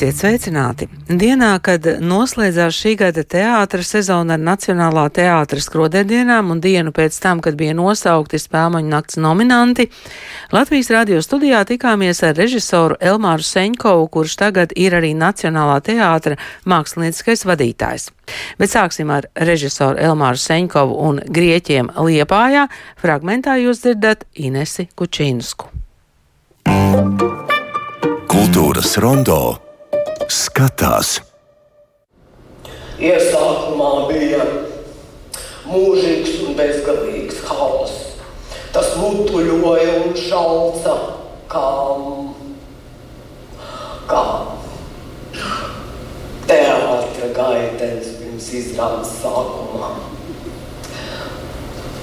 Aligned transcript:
Esiet 0.00 0.16
sveicināti! 0.16 0.86
Dienā, 1.12 1.50
kad 1.60 1.84
noslēdzās 2.00 2.72
šī 2.72 2.94
gada 3.02 3.20
teātras 3.20 3.90
sezona 3.92 4.38
ar 4.38 4.40
Nacionālā 4.40 5.02
teātras 5.12 5.66
skrodēdienām 5.68 6.54
un 6.54 6.62
dienu 6.64 6.88
pēc 6.96 7.18
tam, 7.20 7.42
kad 7.44 7.58
bija 7.60 7.74
nosaukti 7.76 8.40
spēļu 8.40 8.80
nakts 8.88 9.20
nominanti, 9.20 9.90
Latvijas 10.56 10.88
radio 10.96 11.20
studijā 11.20 11.60
tikāmies 11.68 12.24
ar 12.24 12.32
režisoru 12.32 12.96
Elmāru 12.96 13.44
Seņkovu, 13.44 14.08
kurš 14.16 14.40
tagad 14.40 14.72
ir 14.72 14.96
arī 14.96 15.12
Nacionālā 15.12 15.76
teātra 15.84 16.40
mākslinieckais 16.64 17.44
vadītājs. 17.44 18.08
Bet 18.56 18.72
sāksim 18.72 19.12
ar 19.12 19.28
režisoru 19.36 20.00
Elmāru 20.00 20.40
Seņkovu 20.40 21.00
un 21.12 21.24
grieķiem 21.28 21.92
Liepājā. 22.00 22.70
Fragmentā 22.96 23.60
jūs 23.60 23.84
dzirdat 23.84 24.24
Inesi 24.32 24.88
Kučīnsku. 24.96 25.68
Kultūras 28.32 28.96
rondo 28.96 29.42
skatās. 30.30 31.18
Iesākumā 33.00 33.90
bija 34.10 34.44
mūžīgs 35.66 36.40
un 36.44 36.56
bezgalīgs 36.58 37.42
haoss. 37.48 38.06
Tas 38.70 38.92
mutuļoja 39.00 39.96
un 40.04 40.14
šalca 40.14 40.94
kā, 41.50 41.66
kā 44.10 44.22
teātris 46.50 47.34
gaitenis 47.34 48.12
pirms 48.20 48.50
izrādes 48.60 49.16
sākumā. 49.22 49.94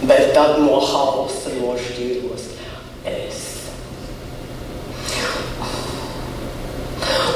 Bet 0.07 0.33
tad 0.35 0.59
no 0.63 0.81
hausa 0.83 1.53
nošķīros 1.57 2.49
es. 3.07 3.47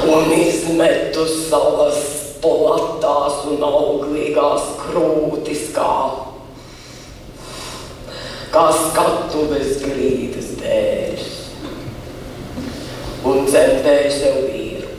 un 0.02 0.32
izmetu 0.72 1.24
savas 1.28 1.98
platās 2.40 3.42
un 3.50 3.60
auglīgās 3.62 4.70
krūtis, 4.80 5.68
kā, 5.76 5.96
kā 8.54 8.64
skatuves 8.78 9.82
grīdas 9.84 10.54
dēļ. 10.62 11.26
Un 13.28 13.44
dzemdēju 13.46 14.14
sev 14.16 14.40
vīru, 14.48 14.96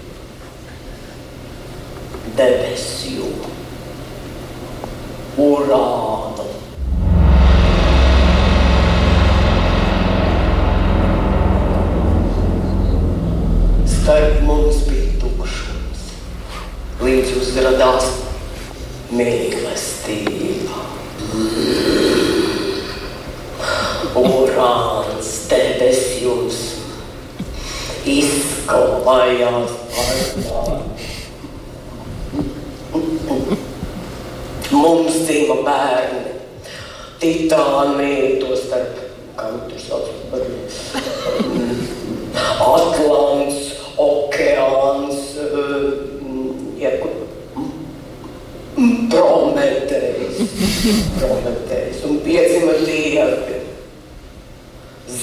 debesju, 2.37 3.33
urānu. 5.41 6.32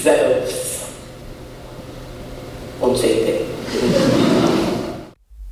Zevs 0.01 0.53
un 2.81 2.95
citi. 2.97 3.35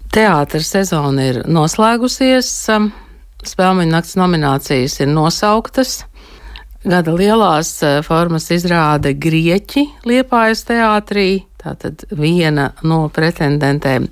Teātras 0.10 0.72
sezona 0.74 1.28
ir 1.30 1.42
noslēgusies, 1.46 2.50
spēļu 3.46 3.86
nakts 3.92 4.18
nominācijas 4.18 4.98
ir 5.04 5.12
nosauktas. 5.14 6.00
Gada 6.82 7.14
lielās 7.14 7.76
formas 8.08 8.50
izrāda 8.56 9.12
Grieķi 9.14 9.86
Liepājas 10.10 10.66
teātrī, 10.66 11.44
tātad 11.62 12.08
viena 12.10 12.72
no 12.82 13.04
pretendentēm. 13.14 14.08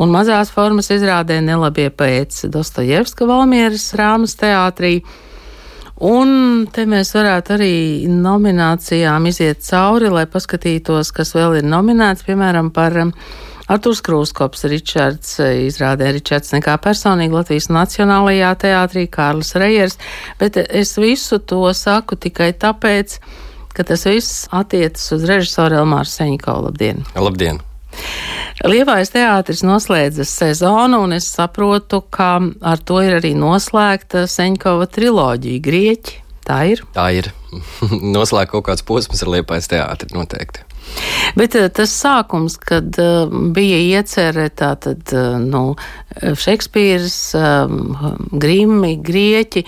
Un 0.00 0.10
mazās 0.10 0.50
formas 0.50 0.90
izrādē 0.90 1.38
nelabie 1.44 1.90
pēc 1.92 2.46
Dostojevska 2.50 3.28
Valmieras 3.28 3.92
Rāmas 4.00 4.34
teātrī. 4.40 5.02
Un 6.00 6.64
te 6.72 6.86
mēs 6.88 7.12
varētu 7.12 7.54
arī 7.58 7.74
nominācijām 8.08 9.26
iziet 9.28 9.60
cauri, 9.66 10.08
lai 10.08 10.24
paskatītos, 10.30 11.12
kas 11.12 11.34
vēl 11.36 11.58
ir 11.60 11.68
nominēts, 11.68 12.24
piemēram, 12.24 12.70
par 12.72 12.96
Artūrs 13.70 14.00
Krūskops, 14.06 14.64
Ričards, 14.72 15.36
izrādē 15.68 16.08
Ričards 16.16 16.56
nekā 16.56 16.78
personīgi 16.80 17.36
Latvijas 17.36 17.68
Nacionālajā 17.68 18.54
teātrī, 18.64 19.06
Kārlis 19.12 19.52
Rejers, 19.60 20.00
bet 20.40 20.56
es 20.64 20.96
visu 20.96 21.38
to 21.38 21.62
saku 21.76 22.16
tikai 22.16 22.54
tāpēc, 22.56 23.20
ka 23.76 23.86
tas 23.86 24.08
viss 24.08 24.46
attiecas 24.56 25.12
uz 25.14 25.28
režisoru 25.28 25.84
Elmāru 25.84 26.08
Seņikovu. 26.08 26.70
Labdien! 26.70 27.04
Labdien! 27.14 27.60
Liepais 28.60 29.08
teātris 29.08 29.62
noslēdza 29.64 30.26
sezonu, 30.28 30.98
un 31.06 31.14
es 31.16 31.24
saprotu, 31.32 32.02
ka 32.12 32.34
ar 32.60 32.82
to 32.84 32.98
ir 33.00 33.16
arī 33.16 33.32
noslēgta 33.32 34.26
Seņkova 34.28 34.84
triloģija 34.92 35.62
Grieķi. 35.64 36.18
Tā 36.44 36.58
ir. 36.68 36.82
Tā 36.92 37.06
ir. 37.16 37.30
Noslēgta 38.16 38.52
kaut 38.52 38.66
kāds 38.68 38.84
posms 38.84 39.24
ar 39.24 39.32
Liepais 39.32 39.70
teātri 39.70 40.12
noteikti. 40.12 40.66
Bet 41.38 41.54
tas 41.76 41.92
sākums, 41.94 42.58
kad 42.60 42.96
uh, 43.00 43.32
bija 43.54 43.78
iecerē 43.80 44.48
tātad, 44.52 45.08
uh, 45.14 45.38
nu, 45.40 45.76
Šekspīrs, 46.20 47.18
Grimmi, 48.44 48.96
Grieķi, 49.06 49.64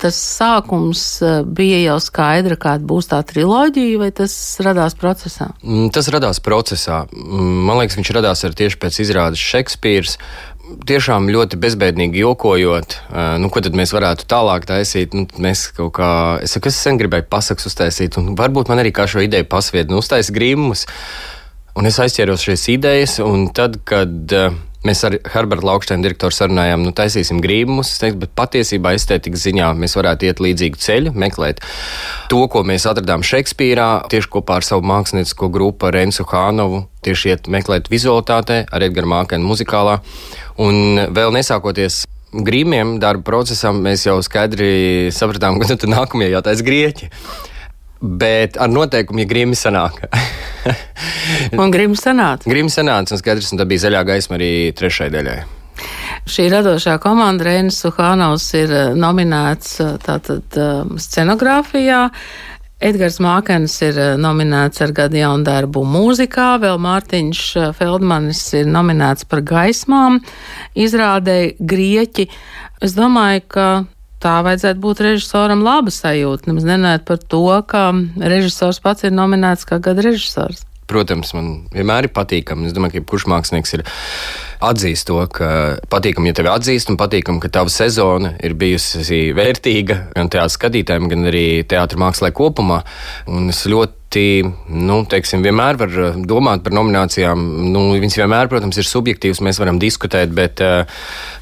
tas 0.00 0.16
sākums 0.18 1.02
bija 1.56 1.80
jau 1.82 1.98
skaidra, 2.02 2.56
kāda 2.60 2.86
būs 2.88 3.10
tā 3.10 3.20
triloģija, 3.26 4.00
vai 4.00 4.10
tas 4.14 4.34
radās 4.64 4.96
procesā? 4.98 5.50
Tas 5.94 6.10
radās 6.12 6.40
procesā. 6.44 7.04
Man 7.12 7.80
liekas, 7.80 7.98
viņš 8.00 8.12
radās 8.16 8.44
ar 8.46 8.56
tieši 8.58 8.80
pēc 8.82 9.00
izrādes 9.04 9.44
Šekspīrs. 9.44 10.18
Tiešām 10.88 11.28
ļoti 11.28 11.58
bezbēdīgi 11.60 12.22
jokojot, 12.22 12.96
nu, 13.42 13.50
ko 13.52 13.60
tad 13.64 13.76
mēs 13.76 13.92
varētu 13.92 14.24
tālāk 14.30 14.64
taisīt. 14.68 15.12
Nu, 15.16 15.26
mēs 15.44 15.66
kaut 15.76 15.92
kā, 15.98 16.10
es 16.44 16.56
saku, 16.56 16.72
es 16.72 16.80
sen 16.80 17.00
gribēju 17.00 17.28
pasakas 17.28 17.68
uztaisīt, 17.68 18.16
un 18.20 18.32
varbūt 18.38 18.72
man 18.72 18.80
arī 18.80 18.94
kā 18.96 19.04
šo 19.10 19.20
ideju 19.24 19.48
pasvied, 19.50 19.92
nu, 19.92 20.00
uztais 20.00 20.32
grimus. 20.34 20.86
Un 21.74 21.90
es 21.90 21.98
aizķēros 22.00 22.46
šīs 22.46 22.68
idejas, 22.70 23.18
un 23.20 23.48
tad, 23.52 23.80
kad 23.88 24.32
uh, 24.32 24.54
Mēs 24.84 25.00
ar 25.08 25.14
Herbertu 25.32 25.64
Laukšteinu 25.64 26.04
direktoru 26.04 26.36
sarunājām, 26.36 26.82
nu, 26.84 26.90
taisīsim 26.92 27.38
grībumus, 27.40 27.94
bet 28.20 28.34
patiesībā 28.36 28.92
estētikas 28.98 29.46
ziņā 29.46 29.70
mēs 29.80 29.96
varētu 29.96 30.28
iet 30.28 30.42
līdzīgu 30.44 30.80
ceļu, 30.84 31.14
meklēt 31.16 31.62
to, 32.28 32.42
ko 32.52 32.60
mēs 32.68 32.84
atradām 32.90 33.24
Šekspīrā, 33.24 33.88
tieši 34.12 34.28
kopā 34.34 34.58
ar 34.60 34.66
savu 34.66 34.84
māksliniecisko 34.90 35.48
grupu 35.54 35.88
Rensu 35.94 36.26
Hānovu, 36.28 36.82
tieši 37.06 37.32
iet 37.32 37.48
meklēt 37.48 37.88
vizualitātē, 37.92 38.66
ar 38.68 38.84
Edgara 38.84 39.08
Mākenu 39.14 39.48
muzikālā. 39.54 40.02
Un 40.60 41.00
vēl 41.16 41.32
nesākoties 41.38 42.02
grīmiem 42.44 42.98
darba 43.00 43.24
procesam, 43.30 43.80
mēs 43.80 44.04
jau 44.04 44.18
skaidri 44.26 45.08
sapratām, 45.16 45.62
ka 45.62 45.72
nu, 45.72 45.80
nākamie 45.96 46.28
jātais 46.34 46.60
grieķi 46.66 47.08
bet 48.04 48.58
ar 48.60 48.70
noteikumu, 48.70 49.24
ja 49.24 49.30
grīmi 49.30 49.56
sanāk. 49.58 50.04
un 51.60 51.74
grīmi 51.74 51.98
sanāca. 51.98 52.48
Grīmi 52.50 52.72
sanāca, 52.72 53.14
un 53.14 53.20
skaidrs, 53.20 53.52
un 53.54 53.60
tā 53.60 53.68
bija 53.68 53.86
zaļā 53.86 54.04
gaisma 54.12 54.38
arī 54.38 54.54
trešai 54.76 55.10
daļai. 55.14 55.42
Šī 56.30 56.48
radošā 56.52 56.96
komanda 57.02 57.44
Reinis 57.48 57.80
Suhānaus 57.82 58.46
ir 58.56 58.72
eh, 58.72 58.90
nominēts 58.96 59.78
eh, 59.82 59.94
tātad 60.04 60.58
um, 60.60 60.96
scenogrāfijā. 61.00 62.06
Edgars 62.84 63.18
Mākens 63.24 63.74
ir 63.84 63.98
eh, 64.00 64.12
nominēts 64.20 64.80
ar 64.84 64.94
gadu 64.96 65.20
jaunu 65.20 65.44
darbu 65.44 65.84
mūzikā, 65.88 66.54
vēl 66.62 66.80
Mārtiņš 66.84 67.42
Feldmanis 67.76 68.44
ir 68.60 68.70
nominēts 68.70 69.28
par 69.28 69.44
gaismām, 69.44 70.20
izrādē 70.72 71.38
Grieķi. 71.60 72.28
Es 72.84 72.96
domāju, 72.96 73.44
ka 73.52 73.68
tā 74.24 74.38
vajadzētu 74.46 74.80
būt 74.80 75.02
režisoram 75.04 75.64
laba 75.66 75.92
sajūta. 75.92 76.48
Nemaz 76.48 76.68
nenēt 76.68 77.04
par 77.08 77.20
to, 77.20 77.44
ka 77.68 77.90
režisors 78.34 78.80
pats 78.84 79.04
ir 79.04 79.12
nominēts 79.14 79.68
kā 79.68 79.80
gada 79.84 80.04
režisors. 80.06 80.64
Protams, 80.90 81.32
man 81.36 81.50
vienmēr 81.72 82.08
ir 82.08 82.12
patīkami. 82.14 82.68
Es 82.68 82.74
domāju, 82.76 82.94
ka 82.94 83.00
jebkurš 83.00 83.24
mākslinieks 83.32 83.76
ir 83.78 83.84
atzīst 84.64 85.08
to, 85.08 85.18
ka 85.32 85.48
patīkami, 85.92 86.30
ja 86.30 86.38
tevi 86.38 86.50
atzīst, 86.52 86.92
un 86.92 86.98
patīkami, 87.00 87.40
ka 87.42 87.50
tava 87.52 87.72
sezona 87.72 88.34
ir 88.44 88.56
bijusi 88.58 89.22
vērtīga 89.36 89.98
gan 90.14 90.30
teātris 90.32 90.58
skatītājiem, 90.58 91.08
gan 91.12 91.30
arī 91.32 91.46
teātris 91.68 92.00
mākslē 92.00 92.32
kopumā. 92.36 92.82
Un 93.32 93.48
es 93.52 93.64
ļoti 93.70 94.24
nu, 94.68 95.00
teiksim, 95.10 95.42
vienmēr 95.42 95.80
var 95.80 95.96
domāt 96.28 96.62
par 96.66 96.76
nominācijām. 96.76 97.40
Nu, 97.72 97.86
viņas 97.96 98.20
vienmēr, 98.20 98.50
protams, 98.52 98.78
ir 98.78 98.86
subjektīvas, 98.86 99.42
mēs 99.42 99.58
varam 99.62 99.80
diskutēt, 99.82 100.30
bet, 100.36 100.62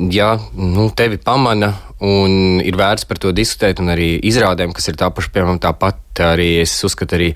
ja 0.09 0.31
nu, 0.57 0.89
tevi 0.97 1.21
pamana 1.21 1.75
un 2.03 2.63
ir 2.65 2.79
vērts 2.79 3.07
par 3.07 3.21
to 3.23 3.35
diskutēt, 3.37 3.83
un 3.83 3.93
arī 3.93 4.15
izrādēm, 4.31 4.73
kas 4.75 4.89
ir 4.91 4.99
tāpaši, 5.03 5.35
piemēram, 5.35 5.61
tāpat 5.63 6.25
arī 6.33 6.55
es 6.65 6.75
uzskatu 6.87 7.19
arī 7.19 7.31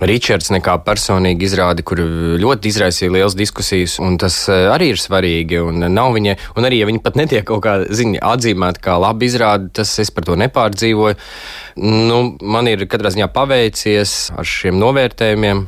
Ričards 0.00 0.48
nekā 0.54 0.78
personīgi 0.84 1.44
izrādi, 1.44 1.84
kur 1.84 2.00
ļoti 2.40 2.70
izraisīja 2.72 3.12
liels 3.12 3.36
diskusijas, 3.36 3.98
un 4.00 4.16
tas 4.20 4.36
eh, 4.48 4.68
arī 4.72 4.92
ir 4.94 5.00
svarīgi. 5.00 5.60
Un, 5.60 5.84
viņa, 5.84 6.36
un 6.56 6.68
arī, 6.68 6.78
ja 6.80 6.88
viņi 6.88 7.02
pat 7.04 7.18
netiek 7.20 7.44
kaut 7.48 7.60
kā 7.66 7.74
ziņa, 7.84 8.22
atzīmēti 8.32 8.84
kā 8.86 8.96
labi 9.00 9.28
izrādi, 9.28 9.68
tas 9.80 9.92
es 10.00 10.12
par 10.14 10.24
to 10.28 10.38
nepārdzīvoju. 10.40 11.18
Nu, 11.84 12.22
man 12.40 12.70
ir 12.70 12.86
katrā 12.90 13.12
ziņā 13.12 13.28
paveicies 13.34 14.16
ar 14.40 14.48
šiem 14.48 14.80
novērtējumiem. 14.80 15.66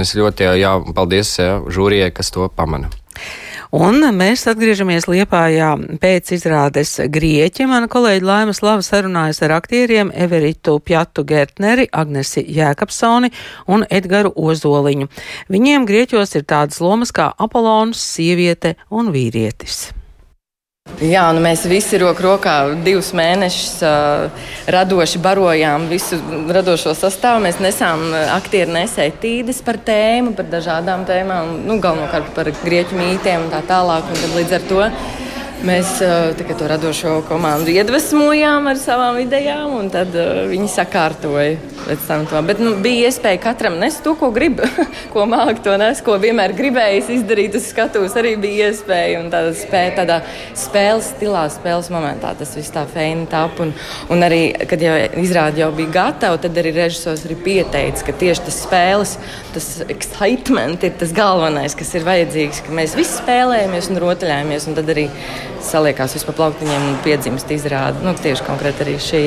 Es 0.00 0.14
ļoti 0.16 0.46
jā, 0.56 0.76
paldies 0.96 1.34
jā, 1.40 1.58
žūrijai, 1.66 2.14
kas 2.14 2.32
to 2.32 2.46
pamana. 2.48 2.92
Un 3.74 3.98
mēs 4.14 4.44
atgriežamies 4.46 5.08
Liepājā 5.10 5.72
pēc 6.02 6.30
izrādes 6.36 6.92
Grieķi. 7.10 7.66
Mana 7.66 7.90
kolēģi 7.90 8.26
Laima 8.26 8.54
Slava 8.54 8.84
sarunājas 8.86 9.42
ar 9.42 9.56
aktieriem 9.56 10.12
Everitu 10.14 10.78
Pjatu 10.78 11.26
Gertneri, 11.26 11.88
Agnesi 11.90 12.44
Jēkabsoni 12.46 13.32
un 13.66 13.82
Edgaru 13.90 14.30
Ozoliņu. 14.36 15.10
Viņiem 15.50 15.90
Grieķos 15.90 16.38
ir 16.38 16.46
tādas 16.46 16.78
lomas 16.80 17.10
kā 17.10 17.32
Apolons, 17.34 17.98
sieviete 17.98 18.76
un 18.90 19.10
vīrietis. 19.14 19.88
Jā, 20.96 21.26
nu 21.36 21.42
mēs 21.44 21.66
visi 21.68 21.98
roku 22.00 22.24
rokā 22.24 22.52
divus 22.80 23.10
mēnešus 23.12 23.82
uh, 23.84 24.46
radoši 24.72 25.20
barojām 25.20 25.90
visu 25.90 26.16
radošo 26.54 26.94
sastāvu. 26.96 27.42
Mēs 27.44 27.58
nesām 27.60 28.06
aktieru 28.32 28.72
nesētīdes 28.78 29.60
par 29.66 29.76
tēmu, 29.84 30.32
par 30.38 30.48
dažādām 30.54 31.04
tēmām, 31.04 31.52
nu, 31.66 31.76
galvenokārt 31.84 32.32
par 32.38 32.48
grieķu 32.62 32.96
mītiem 32.96 33.44
un 33.44 33.52
tā 33.52 33.60
tālāk. 33.68 34.08
Un 34.08 34.38
līdz 34.38 34.56
ar 34.56 34.66
to 34.70 34.86
Mēs 35.64 35.94
to 36.58 36.66
radošo 36.68 37.22
komandu 37.28 37.72
iedvesmojām 37.72 38.68
ar 38.68 38.76
savām 38.80 39.16
idejām, 39.22 39.72
un 39.78 39.88
tad 39.92 40.12
viņi 40.50 40.68
sakārtoja 40.68 41.76
pēc 41.86 42.02
tam 42.08 42.24
to. 42.28 42.40
Bet 42.46 42.60
nu, 42.60 42.74
bija 42.82 43.08
iespēja 43.08 43.40
katram 43.40 43.78
nest 43.80 44.02
to, 44.04 44.12
ko 44.18 44.28
grib, 44.34 44.60
ko 45.14 45.24
māca 45.28 45.56
to 45.64 45.76
nes, 45.80 46.02
ko 46.04 46.18
vienmēr 46.20 46.54
gribējis 46.56 47.10
izdarīt 47.18 47.56
uz 47.58 47.68
skatuves. 47.70 48.16
Arī 48.18 48.34
bija 48.42 48.70
iespēja, 48.70 49.22
un 49.22 49.30
tādā, 49.32 49.54
spēja, 49.56 49.94
tādā 50.00 50.18
spēles 50.58 51.10
stilā, 51.14 51.46
spēles 51.54 51.90
momentā 51.94 52.34
tas 52.38 52.52
viss 52.58 52.74
tā 52.74 52.84
feini 52.90 53.28
tap. 53.30 53.60
Un, 53.62 53.72
un 54.12 54.26
arī, 54.26 54.42
kad 54.68 54.82
jau 54.82 54.96
izrāde 55.22 55.62
jau 55.62 55.72
bija 55.76 55.94
gatava, 56.00 56.40
tad 56.42 56.58
arī 56.60 56.74
režisors 56.76 57.24
arī 57.28 57.38
pieteica, 57.46 58.08
ka 58.10 58.16
tieši 58.24 58.46
tas 58.48 58.62
spēles, 58.66 59.16
tas 59.56 59.70
excitement 59.88 60.84
ir 60.86 60.96
tas 61.00 61.14
galvenais, 61.16 61.76
kas 61.78 61.94
ir 61.96 62.06
vajadzīgs, 62.06 62.64
ka 62.66 62.76
mēs 62.76 62.98
visi 62.98 63.20
spēlējamies 63.20 63.92
un 63.92 64.02
rotaļājamies. 64.04 64.70
Un 64.70 64.78
tad 64.78 64.90
arī 64.92 65.06
saliekās 65.66 66.16
vispār 66.16 66.36
plauktiņiem 66.40 66.90
un 66.90 66.98
piedzimst 67.04 67.50
izrādi. 67.54 68.04
Nu, 68.06 68.14
tieši 68.22 68.46
konkrēti 68.46 68.86
arī 68.86 68.98
šī. 69.02 69.24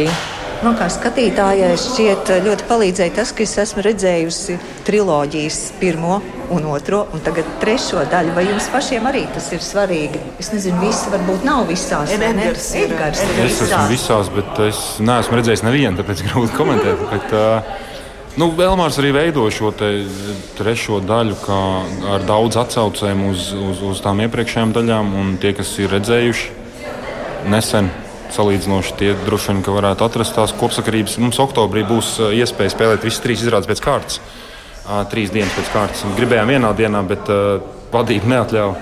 Man 0.59 0.75
kā 0.75 0.89
skatītājai 0.91 1.71
šķiet 1.80 2.30
ļoti 2.44 2.65
palīdzēja 2.68 3.13
tas, 3.15 3.30
ka 3.31 3.45
es 3.45 3.53
esmu 3.63 3.83
redzējusi 3.86 4.57
triloģijas 4.89 5.59
pirmo 5.80 6.18
un 6.51 6.65
otro, 6.68 7.06
un 7.15 7.24
tagad 7.24 7.47
trešo 7.62 8.03
daļu. 8.12 8.33
Vai 8.36 8.44
jums 8.50 8.68
pašiem 8.74 9.07
arī 9.07 9.21
tas 9.31 9.47
ir 9.56 9.63
svarīgi? 9.63 10.19
Es 10.41 10.51
nezinu, 10.51 10.81
visi 10.83 11.13
varbūt 11.13 11.45
nav 11.47 11.63
visās. 11.69 12.12
Edgars 12.12 12.68
ir, 12.75 12.89
Edgars 12.89 13.24
ir 13.24 13.39
es 13.45 13.62
esmu 13.69 13.86
visās, 13.94 14.33
bet 14.36 14.59
es 14.68 14.81
neesmu 15.00 15.39
redzējis 15.39 15.63
nevienu, 15.63 15.95
tāpēc 16.01 16.25
grūti 16.27 16.59
komentēt. 16.59 17.07
Bet, 17.13 17.31
uh, 17.39 17.88
Nu, 18.38 18.52
Elmārs 18.54 19.00
arī 19.02 19.10
veido 19.16 19.48
šo 19.52 19.72
trešo 20.58 21.00
daļu 21.02 21.38
ar 22.14 22.28
daudz 22.28 22.60
atsaucēm 22.62 23.24
uz, 23.31 23.50
uz, 23.58 23.81
uz 23.90 24.02
tām 24.06 24.22
iepriekšējām 24.26 24.76
daļām. 24.76 25.16
Tie, 25.42 25.56
kas 25.58 25.72
ir 25.81 25.90
redzējuši 25.96 27.50
nesen, 27.50 27.90
salīdzinoši 28.36 28.96
tie 29.00 29.16
droši 29.26 29.56
vien 29.56 29.64
varētu 29.80 30.06
atrast 30.06 30.38
tās 30.38 30.54
kopsakarības. 30.60 31.18
Mums 31.24 31.42
oktobrī 31.42 31.84
būs 31.90 32.18
iespēja 32.30 32.76
spēlēt 32.76 33.08
visas 33.08 33.24
trīs 33.26 33.44
izrādes 33.46 33.70
pēc 33.72 33.84
kārtas. 33.84 34.22
Trīs 35.10 35.34
dienas 35.34 35.56
pēc 35.58 35.74
kārtas. 35.74 36.06
Gribējām 36.18 36.54
vienā 36.54 36.74
dienā, 36.78 37.04
bet 37.10 37.30
uh, 37.34 37.60
vadība 37.94 38.36
neatļāva. 38.36 38.74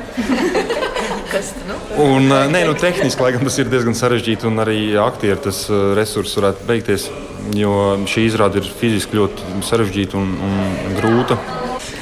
Kas 1.31 1.53
nu? 1.67 1.76
Un, 1.97 2.27
nē, 2.29 2.59
nu, 2.67 2.75
tehniski, 2.77 3.23
lai 3.23 3.31
gan 3.33 3.47
tas 3.47 3.57
ir 3.57 3.71
diezgan 3.71 3.97
sarežģīti, 3.97 4.45
un 4.49 4.61
arī 4.61 4.81
aktieru 5.01 5.41
tas 5.47 5.63
resurss 5.97 6.37
varētu 6.37 6.67
beigties 6.69 7.07
jo 7.55 7.71
šī 8.09 8.27
izrāde 8.27 8.61
ir 8.61 8.67
fiziski 8.79 9.19
ļoti 9.19 9.63
sarežģīta 9.65 10.19
un, 10.19 10.35
un 10.43 10.97
grūta. 10.97 11.37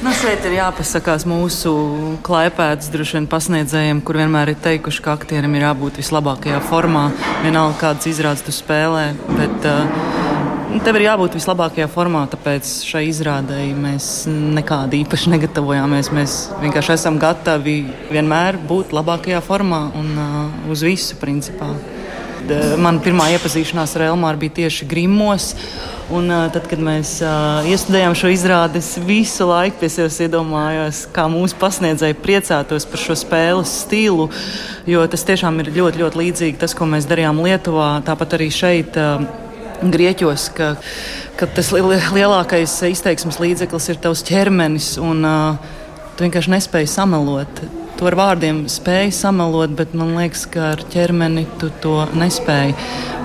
Nu, 0.04 0.12
šeit 0.12 0.44
ir 0.44 0.58
jāpasakās 0.58 1.24
mūsu 1.28 1.72
klipētas 2.26 2.90
droši 2.92 3.16
vien 3.18 3.28
pasniedzējiem, 3.30 4.02
kur 4.06 4.18
vienmēr 4.20 4.52
ir 4.52 4.60
teikuši, 4.62 5.02
ka 5.02 5.16
aktierim 5.16 5.56
ir 5.56 5.66
jābūt 5.66 6.00
vislabākajā 6.02 6.60
formā. 6.68 7.08
Vienalga, 7.44 7.78
kādas 7.80 8.10
izrādes 8.10 8.44
tu 8.46 8.54
spēlē, 8.54 9.08
bet 9.32 9.68
uh, 9.70 10.25
tev 10.82 10.96
ir 10.98 11.06
jābūt 11.06 11.36
vislabākajā 11.38 11.86
formā. 11.92 12.24
Tāpēc 12.32 12.70
šai 12.88 13.04
izrādēji 13.10 13.74
mēs 13.78 14.06
nekādi 14.30 15.02
īpaši 15.04 15.32
negatavojāmies. 15.34 16.10
Mēs 16.16 16.38
vienkārši 16.62 16.96
esam 16.96 17.20
gatavi 17.22 17.78
vienmēr 18.10 18.58
būt 18.68 18.94
labākajā 18.96 19.42
formā 19.46 19.86
un 19.96 20.10
uh, 20.16 20.72
uz 20.72 20.82
visu 20.86 21.18
principā. 21.20 21.70
Eh, 22.46 22.74
mana 22.78 23.00
pirmā 23.02 23.24
iepazīšanās 23.34 23.96
ar 23.96 24.04
Elmāru 24.12 24.44
bija 24.44 24.56
tieši 24.60 24.86
Grimos. 24.86 25.52
Un, 26.06 26.28
uh, 26.30 26.44
tad, 26.54 26.68
kad 26.70 26.78
mēs 26.78 27.16
uh, 27.24 27.66
iestudējām 27.66 28.12
šo 28.14 28.28
izrādi, 28.30 28.78
es 28.78 28.92
visu 29.02 29.48
laiku 29.48 29.80
pie 29.80 29.88
sevis 29.90 30.20
iedomājos, 30.22 31.00
kā 31.10 31.24
mūsu 31.26 31.58
pasniedzēji 31.58 32.14
priecātos 32.22 32.86
par 32.86 33.02
šo 33.02 33.16
spēles 33.18 33.72
stilu. 33.80 34.28
Jo 34.86 35.02
tas 35.10 35.26
tiešām 35.26 35.58
ir 35.64 35.72
ļoti, 35.74 36.04
ļoti 36.04 36.20
līdzīgi 36.20 36.60
tas, 36.62 36.76
ko 36.78 36.86
mēs 36.86 37.10
darījām 37.10 37.42
Lietuvā, 37.42 37.96
tāpat 38.06 38.38
arī 38.38 38.52
šeit. 38.54 38.94
Uh, 38.94 39.45
Grieķos, 39.82 40.50
ka, 40.56 40.74
ka 41.36 41.48
tas 41.56 41.72
lielākais 41.74 42.78
izteiksmes 42.90 43.40
līdzeklis 43.42 43.90
ir 43.92 44.00
tavs 44.00 44.24
ķermenis, 44.26 44.94
un 45.02 45.26
uh, 45.26 45.74
tu 46.16 46.24
vienkārši 46.24 46.54
nespēji 46.56 46.94
samelot 46.94 47.66
to 47.96 48.06
ar 48.08 48.16
vārdiem 48.18 48.64
spēj 48.68 49.10
samalot, 49.16 49.72
bet 49.76 49.94
man 49.96 50.14
liekas, 50.18 50.44
ka 50.52 50.72
ar 50.74 50.82
ķermeni 50.92 51.46
tu 51.60 51.70
to 51.82 51.94
nespēji. 52.16 52.74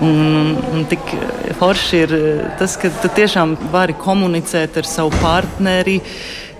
Un, 0.05 0.53
un 0.72 0.86
tik 0.89 1.12
forši 1.60 2.00
ir 2.05 2.13
tas, 2.60 2.77
ka 2.79 2.91
tu 3.01 3.12
tiešām 3.17 3.58
vari 3.74 3.96
komunicēt 4.00 4.79
ar 4.81 4.88
savu 4.88 5.13
partneri. 5.22 6.00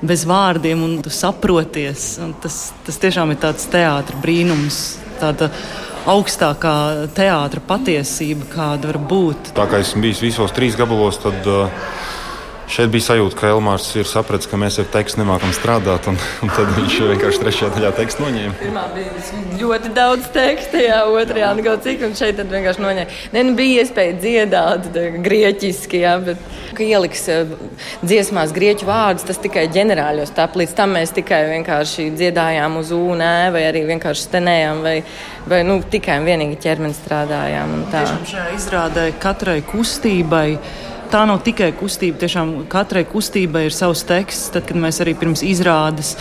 Bez 0.02 0.24
vārdiem, 0.26 0.80
un 0.82 0.96
tu 1.06 1.12
saproties. 1.14 2.16
Un 2.26 2.32
tas, 2.42 2.56
tas 2.88 2.96
tiešām 3.04 3.36
ir 3.36 3.38
tāds 3.44 3.68
teātris 3.70 4.18
brīnums, 4.24 4.80
tāda 5.22 5.52
augstākā 6.10 6.76
teātris 7.16 7.66
patiesība, 7.68 8.48
kāda 8.54 8.92
var 8.92 9.00
būt. 9.12 9.54
Tā 9.58 9.68
kā 9.70 9.82
esmu 9.84 10.06
bijis 10.08 10.24
visos 10.24 10.54
trīs 10.56 10.78
gabalos, 10.80 11.20
tad 11.22 11.46
uh, 11.50 11.70
Šeit 12.72 12.88
bija 12.88 13.04
sajūta, 13.04 13.36
ka 13.36 13.50
Elmārs 13.52 13.90
ir 14.00 14.08
sapratis, 14.08 14.48
ka 14.48 14.56
mēs 14.56 14.78
ar 14.80 14.86
tekstu 14.94 15.20
nemākam 15.20 15.52
strādāt, 15.52 16.06
un, 16.08 16.16
un 16.46 16.52
tad 16.56 16.70
viņš 16.78 16.94
vienkārši 17.10 17.42
trešajā 17.42 17.70
daļā 17.76 17.90
tekstu 17.98 18.24
noņēma. 18.24 18.54
Pirmā 18.62 18.84
bija 18.96 19.40
ļoti 19.60 19.90
daudz 19.98 20.30
teksta, 20.32 20.80
jā, 20.80 21.02
otrajā 21.12 21.50
nu 21.58 21.66
kaut 21.66 21.84
cik, 21.84 22.06
un 22.08 22.16
šeit 22.16 22.40
vienkārši 22.40 22.84
noņēma. 22.86 23.18
Ne, 23.36 23.44
nu, 23.44 23.56
bija 23.58 23.84
iespēja 23.84 24.14
dziedāt 24.22 24.88
tā, 24.96 25.04
grieķiski, 25.26 26.00
jā, 26.06 26.14
bet, 26.24 26.46
ka 26.78 26.86
ieliks 26.86 27.26
uh, 27.34 27.52
dziesmās 28.06 28.56
grieķu 28.56 28.88
vārdus, 28.88 29.28
tas 29.28 29.42
tikai 29.44 29.66
ģenerāļos 29.76 30.32
tap. 30.38 30.56
Līdz 30.62 30.76
tam 30.78 30.96
mēs 30.96 31.12
tikai 31.18 31.42
vienkārši 31.50 32.08
dziedājām 32.16 32.80
uz 32.80 32.94
ūnē, 32.96 33.34
vai 33.52 33.66
arī 33.68 33.84
vienkārši 33.90 34.30
stenējām, 34.30 34.80
vai, 34.88 34.96
vai 35.44 35.60
nu, 35.68 35.82
tikai 35.92 36.22
un 36.22 36.32
vienīgi 36.32 36.62
ķermeni 36.64 36.96
strādājām. 36.96 37.76
Tiešām 37.92 38.24
šajā 38.32 38.48
izrādē 38.56 39.06
katrai 39.20 39.60
kustībai 39.68 40.48
tā 41.12 41.22
nav 41.28 41.42
tikai 41.46 41.72
kustība. 41.78 42.20
Tiešām 42.22 42.54
katrai 42.72 43.04
kustībai 43.08 43.66
ir 43.68 43.76
savs 43.76 44.04
teksts. 44.08 44.52
Tad, 44.56 44.66
kad 44.70 44.80
mēs 44.80 45.02
arī 45.04 45.14
pirms 45.20 45.44
izrādes 45.46 46.16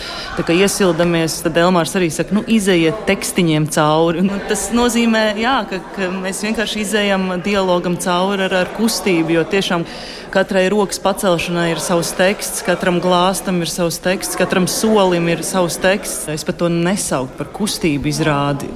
iesildamies, 0.51 1.39
tad 1.45 1.57
Elmārs 1.61 1.93
arī 1.95 2.09
saka, 2.13 2.35
nu, 2.35 2.43
izejiet 2.47 3.05
tekstiņiem 3.07 3.67
cauri. 3.71 4.25
Nu, 4.27 4.39
tas 4.49 4.67
nozīmē, 4.75 5.23
jā, 5.39 5.55
ka, 5.69 5.79
ka 5.95 6.09
mēs 6.21 6.41
vienkārši 6.45 6.83
izējam 6.83 7.29
dialogam 7.45 7.95
cauri 8.01 8.47
ar, 8.49 8.57
ar 8.63 8.73
kustību, 8.75 9.37
jo 9.37 9.45
tiešām 9.47 9.85
katrai 10.33 10.65
rokas 10.71 10.99
pacelšanai 11.03 11.69
ir 11.73 11.81
savs 11.83 12.13
teksts, 12.17 12.65
katram 12.67 12.99
glāstam 13.03 13.63
ir 13.63 13.71
savs 13.71 13.99
teksts, 14.03 14.39
katram 14.39 14.67
solim 14.71 15.31
ir 15.31 15.45
savs 15.47 15.79
teksts. 15.81 16.27
Es 16.31 16.47
pat 16.47 16.59
to 16.61 16.71
nesaucu 16.71 17.39
par 17.39 17.51
kustību 17.55 18.11
izrādi. 18.11 18.71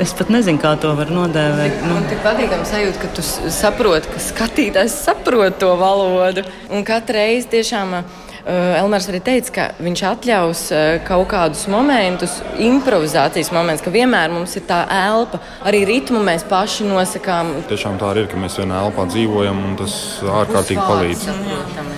Es 0.00 0.14
pat 0.16 0.30
nezinu, 0.32 0.56
kā 0.62 0.72
to 0.80 0.94
var 0.96 1.10
nodēvēt. 1.12 1.82
Nu. 1.84 1.98
Man 1.98 2.08
tik 2.08 2.22
patīkami 2.24 2.64
sajūta, 2.68 3.00
ka 3.02 3.10
tu 3.12 3.24
saproti, 3.24 4.08
ka 4.14 4.22
skatītājs 4.24 4.94
saprot 5.04 5.58
to 5.60 5.74
valodu. 5.76 6.46
Un 6.72 6.86
katru 6.88 7.18
reizi 7.18 7.50
tiešām 7.58 7.98
Elmārs 8.42 9.06
arī 9.06 9.20
teica, 9.22 9.52
ka 9.54 9.64
viņš 9.78 10.00
atļaus 10.08 10.62
kaut 11.06 11.28
kādus 11.30 11.68
momentus, 11.70 12.40
improvizācijas 12.58 13.52
momentus, 13.54 13.84
ka 13.84 13.92
vienmēr 13.94 14.34
mums 14.34 14.56
ir 14.58 14.66
tā 14.66 14.80
elpa, 14.96 15.38
arī 15.62 15.84
ritmu 15.86 16.24
mēs 16.26 16.42
paši 16.50 16.88
nosakām. 16.88 17.54
Tiešām 17.70 18.00
tā 18.02 18.10
ir, 18.18 18.26
ka 18.32 18.42
mēs 18.42 18.58
vienā 18.58 18.82
elpā 18.88 19.06
dzīvojam 19.12 19.62
un 19.68 19.78
tas 19.84 19.94
ārkārtīgi 20.26 20.88
palīdz. 20.88 21.28
Saprotamies. 21.28 21.91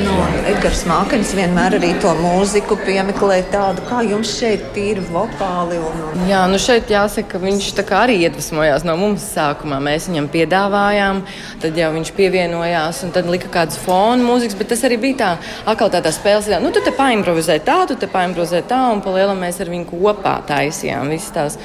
Nu, 0.00 0.14
Edgars 0.48 0.80
Mākens 0.88 1.32
vienmēr 1.36 1.74
arī 1.76 1.90
to 2.00 2.10
mūziku 2.16 2.76
piemeklē 2.86 3.40
tādu, 3.52 3.82
kā 3.88 4.00
jums 4.06 4.30
šeit 4.38 4.62
tīri 4.74 5.02
vokāli. 5.10 5.76
Un. 5.76 6.22
Jā, 6.30 6.46
nu 6.48 6.60
šeit 6.62 6.88
jāsaka, 6.92 7.40
viņš 7.42 7.68
arī 7.98 8.16
iedvesmojās 8.24 8.86
no 8.88 8.94
mums 9.00 9.26
sākumā. 9.34 9.80
Mēs 9.84 10.08
viņam 10.08 10.30
piedāvājām, 10.32 11.20
tad 11.60 11.76
jau 11.76 11.90
viņš 11.96 12.12
pievienojās 12.16 13.02
un 13.04 13.12
tad 13.16 13.28
lika 13.28 13.52
kādas 13.52 13.76
fonu 13.82 14.24
mūzikas, 14.24 14.56
bet 14.56 14.72
tas 14.72 14.86
arī 14.88 15.00
bija 15.04 15.20
tā, 15.20 15.30
atkal 15.68 15.92
tādā 15.92 16.14
spēles, 16.14 16.48
nu 16.64 16.72
tu 16.72 16.80
te 16.84 16.94
paimprovizē 16.96 17.60
tā, 17.66 17.82
tu 17.90 17.98
te 18.00 18.08
paimprovizē 18.08 18.64
tā, 18.70 18.80
un 18.94 19.04
pa 19.04 19.12
lielam 19.18 19.42
mēs 19.44 19.60
ar 19.60 19.72
viņu 19.72 19.90
kopā 19.92 20.38
taisījām 20.48 21.12
visas 21.12 21.34
tās. 21.36 21.60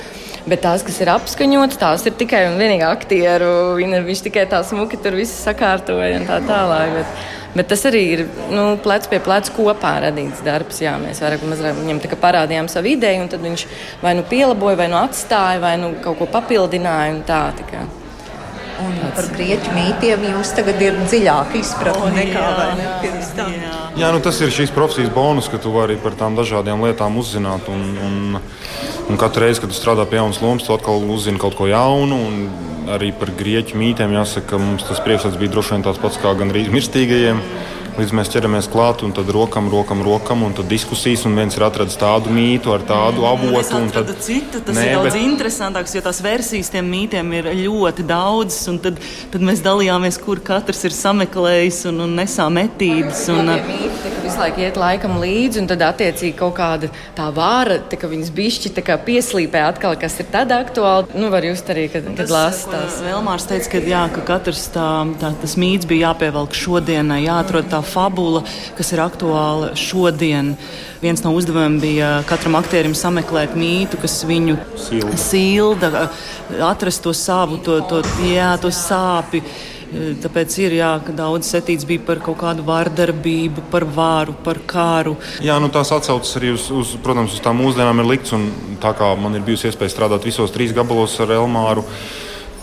Bet 0.45 0.61
tās, 0.61 0.83
kas 0.85 0.99
ir 1.01 1.09
apskaņotas, 1.09 1.79
tās 1.81 2.03
ir 2.05 2.13
tikai 2.19 2.43
un 2.51 2.59
vienīgi 2.61 2.85
aktieru. 2.85 3.79
Viņš 3.79 4.27
tikai 4.27 4.45
tā 4.51 4.61
smuki 4.67 4.99
tur 5.01 5.17
viss 5.17 5.41
sakārtoja 5.47 6.19
un 6.19 6.29
tā 6.29 6.37
tālāk. 6.45 6.99
Bet, 6.99 7.25
Bet 7.55 7.69
tas 7.71 7.85
arī 7.87 8.01
ir 8.11 8.21
nu, 8.51 8.63
plec 8.83 9.05
pie 9.07 9.21
pleca 9.23 9.53
kopā 9.55 9.93
radīts 10.03 10.43
darbs. 10.43 10.81
Jā, 10.83 10.97
mēs 10.99 11.23
vairāk 11.23 11.45
vai 11.45 11.53
mazāk 11.53 11.77
viņam 11.79 12.01
parādījām 12.19 12.67
savu 12.67 12.91
ideju, 12.91 13.23
un 13.23 13.31
tad 13.31 13.47
viņš 13.47 13.67
vai 14.03 14.11
nu 14.19 14.27
pielaboja, 14.27 14.81
vai 14.83 14.91
nu 14.91 14.99
atstāja, 14.99 15.63
vai 15.63 15.77
nu 15.79 15.93
kaut 16.03 16.19
ko 16.19 16.27
papildināja. 16.35 17.21
Tā, 17.29 17.45
tā 17.55 17.69
Un 18.83 18.95
par 19.15 19.27
grieķu 19.31 19.71
mītiem 19.75 20.23
jums 20.27 20.51
tagad 20.57 20.81
ir 20.83 20.97
dziļāka 21.05 21.59
izpratne 21.61 22.11
nekā 22.15 22.45
ne, 22.75 22.87
pirms 23.03 23.29
tam. 23.37 23.53
Jā. 23.55 23.75
jā, 24.01 24.09
nu 24.11 24.19
tas 24.25 24.41
ir 24.43 24.51
šīs 24.51 24.73
profesijas 24.75 25.13
bonus, 25.15 25.47
ka 25.51 25.59
tu 25.61 25.71
vari 25.75 25.95
par 26.01 26.17
tām 26.19 26.35
dažādām 26.35 26.83
lietām 26.83 27.15
uzzināt. 27.21 27.69
Un, 27.71 27.85
un, 28.03 28.41
un 29.07 29.21
katru 29.21 29.45
reizi, 29.45 29.63
kad 29.63 29.71
tu 29.71 29.77
strādā 29.77 30.07
pie 30.09 30.19
jaunas 30.19 30.41
lomas, 30.43 30.67
tu 30.67 30.75
atkal 30.75 31.05
uzzini 31.15 31.41
kaut 31.41 31.55
ko 31.59 31.69
jaunu. 31.71 32.19
Arī 32.91 33.09
par 33.17 33.31
grieķu 33.33 33.79
mītiem 33.81 34.11
jāsaka, 34.13 34.51
ka 34.51 34.61
mums 34.61 34.83
tas 34.85 34.99
priekšstats 35.01 35.39
bija 35.41 35.55
droši 35.55 35.73
vien 35.73 35.87
tāds 35.87 36.01
pats 36.03 36.19
kā 36.21 36.35
gandrīz 36.37 36.67
mirstīgajiem. 36.73 37.39
Līdz 37.95 38.11
mēs 38.11 38.27
ķeramies 38.27 38.67
klāt, 38.67 39.05
un 39.07 39.13
tad 39.15 39.29
rokam, 39.31 39.69
rokam, 39.71 40.01
rokam, 40.03 40.41
un 40.43 40.55
tad 40.57 40.67
diskusijas, 40.67 41.21
un 41.29 41.37
viens 41.39 41.55
ir 41.55 41.63
atradzis 41.63 41.95
tādu 42.01 42.33
mītu 42.35 42.73
ar 42.75 42.83
tādu 42.83 43.23
avotu. 43.23 43.77
Un 43.77 43.87
tad 43.93 44.11
citu, 44.19 44.59
tas 44.67 44.75
nē, 44.75 44.83
ir 44.89 44.97
daudz 44.99 45.13
bet... 45.13 45.21
interesantāks, 45.21 45.95
jo 45.95 46.03
tās 46.03 46.19
versijas 46.25 46.73
tiem 46.73 46.89
mītiem 46.91 47.31
ir 47.39 47.47
ļoti 47.61 48.03
daudzas, 48.09 48.59
un 48.71 48.81
tad, 48.83 48.99
tad 49.31 49.47
mēs 49.47 49.63
dalījāmies, 49.63 50.19
kur 50.25 50.43
katrs 50.43 50.83
ir 50.89 50.97
sameklējis 50.97 51.85
un, 51.93 52.03
un 52.03 52.19
nesām 52.19 52.59
metīdes. 52.59 53.29
Un, 53.31 53.53
mīti, 53.63 54.14
visu 54.25 54.41
laiku 54.41 54.63
iet 54.63 54.77
laikam 54.79 55.19
līdzi, 55.21 55.61
un 55.61 55.67
tad 55.69 55.83
attiecīgi 55.85 56.33
kaut 56.39 56.55
kāda 56.57 56.89
tā 57.17 57.27
vāra, 57.35 57.77
tā, 57.89 57.99
ka 57.99 58.09
viņas 58.09 58.31
bišķi 58.35 58.71
pieslīpē 59.05 59.61
atkal, 59.67 59.95
kas 59.99 60.17
ir 60.21 60.29
tad 60.33 60.53
aktuāli. 60.55 61.13
Nu, 61.19 61.29
var 61.33 61.45
just 61.45 61.69
arī, 61.71 61.85
kad, 61.93 62.07
kad 62.17 62.33
lasa 62.33 62.71
tās. 62.71 62.97
Elmārs 63.05 63.45
teica, 63.49 63.75
ka, 63.75 63.83
jā, 63.85 64.01
ka 64.15 64.23
katrs 64.25 64.65
tā, 64.73 64.87
tā, 65.21 65.31
tas 65.41 65.55
mīts 65.61 65.87
bija 65.89 66.09
jāpievelk 66.09 66.57
šodienai, 66.57 67.21
jāatrod 67.27 67.69
tā 67.71 67.83
fabula, 67.85 68.43
kas 68.79 68.91
ir 68.95 69.03
aktuāla 69.05 69.73
šodien. 69.79 70.55
Viens 71.03 71.21
no 71.21 71.35
uzdevumiem 71.37 71.77
bija 71.83 72.09
katram 72.29 72.57
aktierim 72.57 72.95
sameklēt 72.97 73.53
mītu, 73.59 73.99
kas 74.01 74.23
viņu 74.25 74.57
silda, 74.87 75.21
silda 75.21 75.91
atrast 76.65 77.03
to 77.05 77.13
savu, 77.13 77.59
to, 77.61 77.81
to, 77.89 78.01
jā, 78.25 78.55
to 78.61 78.73
sāpi. 78.73 79.43
Tāpēc 79.93 80.55
ir 80.63 80.75
jā, 80.79 80.89
daudz 81.15 81.49
setīts 81.53 81.85
bija 81.87 82.03
par 82.07 82.21
kaut 82.23 82.39
kādu 82.41 82.65
vardarbību, 82.65 83.67
par 83.71 83.85
vāru, 83.95 84.35
par 84.45 84.59
kāru. 84.67 85.15
Jā, 85.45 85.57
nu 85.61 85.69
tās 85.73 85.93
atsaucas 85.95 86.35
arī 86.39 86.53
uz, 86.55 86.67
uz, 86.73 86.95
protams, 87.03 87.37
uz 87.37 87.43
tām 87.45 87.61
mūsdienām 87.61 88.01
ir 88.01 88.09
likts. 88.09 88.33
Tā 88.81 88.91
kā 88.97 89.11
man 89.19 89.37
ir 89.37 89.45
bijusi 89.45 89.69
iespēja 89.69 89.93
strādāt 89.93 90.25
visos 90.27 90.53
trīs 90.55 90.73
gabalos 90.75 91.15
ar 91.23 91.35
Elmāru, 91.37 91.85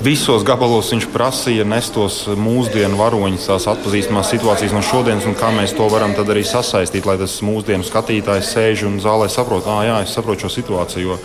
Visos 0.03 0.43
gabalos 0.43 0.89
viņš 0.91 1.05
prasīja 1.15 1.63
nestos 1.69 2.25
mūsdienu 2.35 2.97
varoņus, 2.99 3.45
tās 3.47 3.69
atpazīstamās 3.71 4.33
situācijas 4.33 4.73
no 4.75 4.81
šodienas, 4.83 5.29
un 5.31 5.37
kā 5.39 5.53
mēs 5.55 5.77
to 5.79 5.87
varam 5.93 6.17
arī 6.19 6.43
sasaistīt, 6.43 7.07
lai 7.07 7.15
tas 7.21 7.37
mūsdienu 7.47 7.87
skatītājs 7.87 8.49
sēž 8.51 8.83
un 8.89 8.97
zālē 9.05 9.29
saprot, 9.31 9.69
ah, 9.71 9.85
jā, 9.87 10.01
es 10.03 10.17
saprotu 10.17 10.49
šo 10.49 10.51
situāciju, 10.57 11.05
jo 11.07 11.19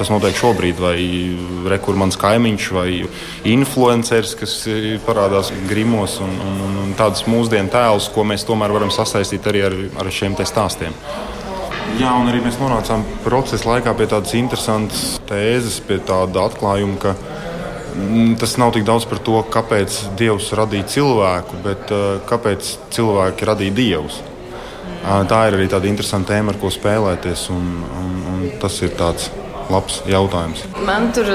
tas 0.00 0.10
notiek 0.10 0.34
šobrīd, 0.34 0.82
vai 0.82 0.96
rekur 1.70 1.94
mans 2.00 2.18
kaimiņš, 2.18 2.66
vai 2.74 2.88
influenceris, 3.52 4.34
kas 4.42 4.56
parādās 5.06 5.52
grimos, 5.70 6.18
un, 6.24 6.34
un, 6.34 6.58
un, 6.66 6.76
un 6.88 6.98
tādas 6.98 7.28
mūsdienu 7.30 7.70
tēlus, 7.70 8.10
ko 8.10 8.26
mēs 8.26 8.48
tomēr 8.50 8.74
varam 8.74 8.90
sasaistīt 8.90 9.46
arī 9.52 9.66
ar, 9.70 9.80
ar 10.02 10.10
šiem 10.10 10.34
stāstiem. 10.42 10.96
Jā, 12.02 12.10
un 12.18 12.26
arī 12.26 12.42
mēs 12.42 12.58
nonācām 12.58 13.06
procesa 13.22 13.76
laikā 13.76 13.94
pie 13.94 14.10
tādas 14.10 14.34
interesantas 14.34 15.20
tēzes, 15.30 15.78
pie 15.86 16.02
tāda 16.02 16.48
atklājuma, 16.48 16.98
ka 16.98 17.18
tas 18.40 18.56
nav 18.58 18.74
tik 18.74 18.86
daudz 18.86 19.06
par 19.10 19.20
to, 19.24 19.38
kāpēc 19.54 20.00
Dievs 20.18 20.50
radīja 20.58 20.88
cilvēku, 20.96 21.60
bet 21.64 21.92
uh, 21.94 22.18
kāpēc 22.28 22.74
cilvēki 22.94 23.50
radīja 23.50 23.76
Dievus. 23.78 24.20
Uh, 25.04 25.22
tā 25.30 25.44
ir 25.48 25.58
arī 25.58 25.68
tāda 25.70 25.90
interesanta 25.90 26.34
tēma, 26.34 26.54
ar 26.54 26.60
ko 26.60 26.72
spēlēties. 26.74 27.48
Un, 27.54 27.70
un, 28.00 28.12
un 28.34 28.44
tas 28.62 28.80
ir 28.82 28.94
tāds 28.98 29.30
labs 29.72 30.00
jautājums. 30.08 30.64
Man 30.86 31.10
tur 31.16 31.28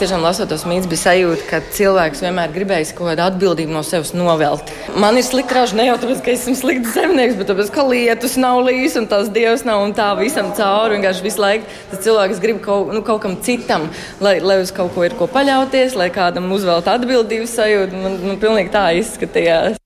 tiešām 0.00 0.22
lasot 0.24 0.50
tos 0.50 0.64
mītus, 0.68 0.88
bija 0.90 1.02
sajūta, 1.02 1.46
ka 1.48 1.60
cilvēks 1.74 2.22
vienmēr 2.24 2.54
gribējis 2.54 2.94
kaut 2.96 3.10
kādu 3.10 3.24
atbildību 3.26 3.74
no 3.74 3.82
sevis 3.86 4.14
novelt. 4.16 4.72
Man 5.00 5.18
ir 5.18 5.26
slikti 5.26 5.56
raža 5.56 5.78
ne 5.78 5.88
jau 5.88 5.98
tāpēc, 6.02 6.22
ka 6.24 6.34
esmu 6.34 6.56
slikts 6.58 6.94
zemnieks, 6.96 7.38
bet 7.40 7.50
tāpēc, 7.50 7.72
ka 7.74 7.86
lietus 7.88 8.38
nav 8.40 8.62
līs 8.68 8.98
un 9.00 9.08
tās 9.10 9.30
dievs 9.34 9.66
nav 9.68 9.84
un 9.84 9.94
tā 9.96 10.10
visam 10.20 10.52
cauri. 10.56 10.98
Vienkārši 10.98 11.26
visu 11.26 11.44
laiku 11.44 11.70
tas 11.92 12.04
cilvēks 12.06 12.42
grib 12.42 12.60
kaut, 12.64 12.92
nu, 12.94 13.04
kaut 13.06 13.22
kam 13.24 13.38
citam, 13.44 13.88
lai, 14.24 14.38
lai 14.44 14.60
uz 14.62 14.74
kaut 14.74 14.94
ko 14.96 15.06
ir 15.06 15.16
ko 15.18 15.30
paļauties, 15.30 15.98
lai 15.98 16.10
kādam 16.14 16.52
uzvelt 16.54 16.90
atbildības 16.90 17.56
sajūtu. 17.60 18.04
Man, 18.04 18.20
man 18.28 18.42
pilnīgi 18.42 18.74
tā 18.74 18.90
izskatījās. 19.00 19.83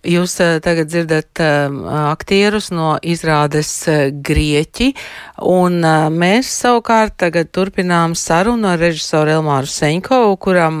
Jūs 0.00 0.38
uh, 0.40 0.54
tagad 0.64 0.88
dzirdat 0.88 1.40
uh, 1.44 1.74
aktierus 2.08 2.70
no 2.72 2.94
izrādes 3.04 3.68
uh, 3.84 4.08
Grieķi, 4.08 4.94
un 5.44 5.76
mēs 6.16 6.48
savukārt 6.62 7.18
tagad 7.20 7.50
turpinām 7.52 8.14
sarunu 8.16 8.70
ar 8.72 8.80
režisoru 8.80 9.34
Elmāru 9.36 9.68
Seņkovu, 9.68 10.38
kuram 10.40 10.78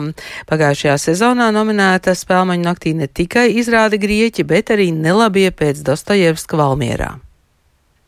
pagājušajā 0.48 0.96
sezonā 1.04 1.50
nominēta 1.52 2.16
spēlmaņu 2.16 2.64
naktī 2.64 2.94
ne 2.96 3.08
tikai 3.12 3.50
izrāde 3.60 4.00
Grieķi, 4.00 4.46
bet 4.48 4.72
arī 4.72 4.88
nelabie 4.96 5.50
pēc 5.52 5.84
Dostojevska 5.84 6.56
Valmierā. 6.60 7.18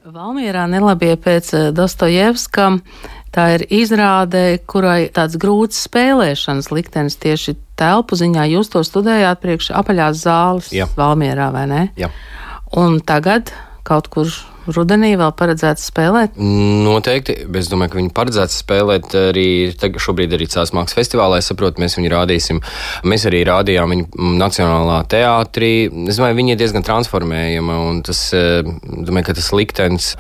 Valmierā 0.09 0.64
nelabie 0.66 1.12
pēc 1.21 1.52
Dostojevska 1.76 2.71
Tā 3.33 3.47
ir 3.57 3.65
izrāde, 3.73 4.61
kurai 4.69 5.07
tāds 5.15 5.39
grūts 5.41 5.87
spēlēšanas 5.87 6.69
liktenis 6.75 7.17
tieši 7.23 7.57
telpu 7.81 8.19
ziņā. 8.21 8.45
Jūs 8.53 8.73
to 8.75 8.85
studējāt 8.85 9.41
priekš 9.41 9.73
apaļās 9.81 10.25
zāles 10.27 10.73
Jā. 10.77 10.89
Valmierā, 10.99 11.49
vai 11.55 11.67
ne? 11.71 11.83
Jā. 11.97 12.12
Un 12.77 13.01
tagad 13.05 13.55
kaut 13.89 14.09
kur 14.12 14.29
rudenī 14.71 15.12
vēl 15.19 15.33
paredzēts 15.37 15.89
spēlēt? 15.91 16.37
Noteikti. 16.39 17.35
Es 17.59 17.71
domāju, 17.71 17.93
ka 17.93 17.99
viņi 17.99 18.12
paredzēts 18.15 18.61
spēlēt 18.62 19.17
arī 19.19 19.47
šobrīd 19.73 20.37
arī 20.37 20.47
Cēlās 20.51 20.75
mākslas 20.77 20.99
festivālā. 20.99 21.41
Es 21.41 21.51
saprotu, 21.51 21.83
mēs 21.83 21.97
viņu 21.99 22.12
rādīsim. 22.12 22.61
Mēs 23.09 23.27
arī 23.31 23.43
rādījām 23.49 23.97
viņu 23.97 24.37
Nacionālā 24.39 25.01
teātrī. 25.11 25.73
Es 26.09 26.21
domāju, 26.21 26.39
viņi 26.39 26.55
ir 26.55 26.62
diezgan 26.62 26.87
transformējama 26.87 27.81
un 27.89 28.05
tas, 28.07 28.23
eh, 28.37 28.62
domāju, 28.62 29.31
ka 29.31 29.39
tas 29.41 29.51
liktenis, 29.57 30.15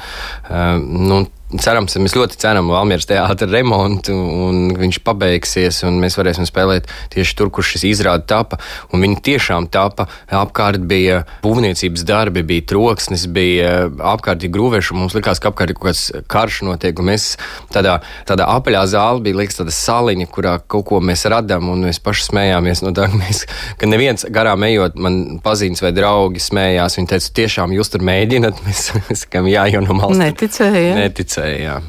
eh, 0.50 0.78
nu, 0.80 1.26
cerams, 1.60 1.96
mēs 2.00 2.14
ļoti 2.16 2.38
ceram 2.40 2.70
Valmieras 2.72 3.06
teātra 3.08 3.48
remontu, 3.50 4.14
un 4.14 4.72
viņš 4.78 5.00
pabeigsies, 5.04 5.82
un 5.88 5.98
mēs 6.02 6.16
varēsim 6.18 6.46
spēlēt 6.48 6.88
tieši 7.12 7.36
tur, 7.38 7.50
kur 7.52 7.66
šis 7.66 7.84
izrāde 7.90 8.24
tapa. 8.30 8.58
Un 8.92 9.04
viņi 9.04 9.20
tiešām 9.28 9.68
tapa. 9.72 10.08
Apkārt 10.32 10.84
bija 10.88 11.22
būvniecības 11.44 12.06
darbi, 12.08 12.44
bija 12.46 12.66
troksnis, 12.72 13.26
bija 13.32 13.90
apkārt 14.12 14.46
grūvēši, 14.52 14.94
un 14.94 15.02
mums 15.04 15.16
likās, 15.16 15.42
ka 15.42 15.52
apkārt 15.52 15.74
ir 15.74 15.78
kaut 15.78 15.90
kāds 15.90 16.04
karš 16.32 16.62
notiek, 16.68 16.98
un 17.02 17.10
mēs 17.12 17.28
tādā, 17.74 17.98
tādā 18.28 18.48
apaļā 18.54 18.84
zālē 18.94 19.24
bija 19.26 19.40
liekas 19.42 19.60
tāda 19.60 19.74
saliņa, 19.76 20.28
kurā 20.32 20.56
kaut 20.64 20.88
ko 20.88 21.02
mēs 21.04 21.26
radām, 21.30 21.68
un 21.72 21.84
mēs 21.88 22.00
paši 22.02 22.28
smējāmies 22.30 22.84
no 22.86 22.94
tā, 22.96 23.08
ka, 23.12 23.20
mēs, 23.20 23.44
ka 23.80 23.90
neviens 23.90 24.26
garām 24.32 24.64
ejot, 24.68 24.96
man 24.96 25.20
pazīstams 25.44 25.84
vai 25.84 25.92
draugi 25.96 26.42
smējās. 26.42 26.98
Viņi 26.98 27.12
teica, 27.12 27.32
tiešām 27.42 27.76
jūs 27.76 27.92
tur 27.92 28.04
mēģināt, 28.08 28.62
mēs 28.66 28.88
sakām, 29.24 29.50
jā, 29.52 29.68
jau 29.74 29.84
no 29.84 29.98
malas. 29.98 30.20
Neticēja. 30.22 30.96
Neticēja 31.02 31.41
Jā. 31.42 31.80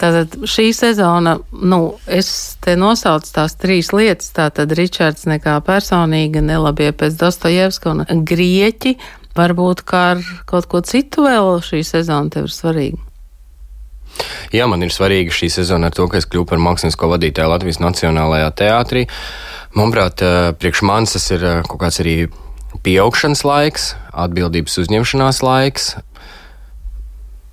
Tātad 0.00 0.34
šī 0.50 0.72
sezona, 0.74 1.36
nu, 1.54 1.80
es 2.10 2.28
te 2.64 2.74
nosaucu 2.78 3.30
tās 3.36 3.54
trīs 3.60 3.92
lietas. 3.94 4.32
Tātad 4.34 4.72
Ričards 4.74 5.28
nekā 5.30 5.60
personīga, 5.66 6.42
nelabie 6.42 6.90
pēc 6.96 7.18
Dostojevska 7.20 7.92
un 7.92 8.24
Grieķi. 8.26 8.96
Varbūt 9.34 9.82
kā 9.86 10.04
ar 10.14 10.22
kaut 10.50 10.68
ko 10.70 10.82
citu 10.86 11.26
vēl 11.26 11.58
šī 11.62 11.82
sezona 11.86 12.30
tev 12.30 12.48
ir 12.48 12.54
svarīga. 12.54 13.00
Jā, 14.54 14.68
man 14.70 14.82
ir 14.86 14.94
svarīga 14.94 15.34
šī 15.34 15.48
sezona 15.50 15.90
ar 15.90 15.96
to, 15.96 16.06
ka 16.10 16.20
es 16.20 16.28
kļuvu 16.30 16.46
par 16.52 16.62
mākslinieko 16.62 17.10
vadītāju 17.10 17.50
Latvijas 17.50 17.80
Nacionālajā 17.82 18.52
teātrī. 18.60 19.04
Manuprāt, 19.74 20.22
priekš 20.60 20.84
manis 20.86 21.16
tas 21.16 21.26
ir 21.34 21.42
kaut 21.66 21.80
kāds 21.82 21.98
arī 22.02 22.16
pieaugšanas 22.86 23.42
laiks, 23.46 23.88
atbildības 24.10 24.78
uzņemšanās 24.84 25.42
laiks, 25.42 25.94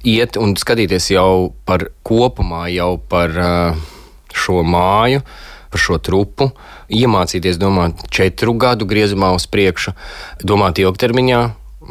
iet 0.08 0.38
un 0.42 0.56
skatīties 0.58 1.12
jau 1.14 1.54
par 1.68 1.90
kopumā, 2.08 2.68
jau 2.74 2.96
par 3.12 3.34
uh, 3.38 3.80
šo 4.34 4.62
māju, 4.66 5.24
par 5.72 5.82
šo 5.82 5.98
trupu, 6.04 6.52
iemācīties 6.92 7.60
domāt 7.62 8.06
četru 8.12 8.56
gadu 8.60 8.88
griezumā 8.90 9.32
uz 9.36 9.48
priekšu, 9.52 9.96
domāt 10.44 10.82
ilgtermiņā. 10.84 11.42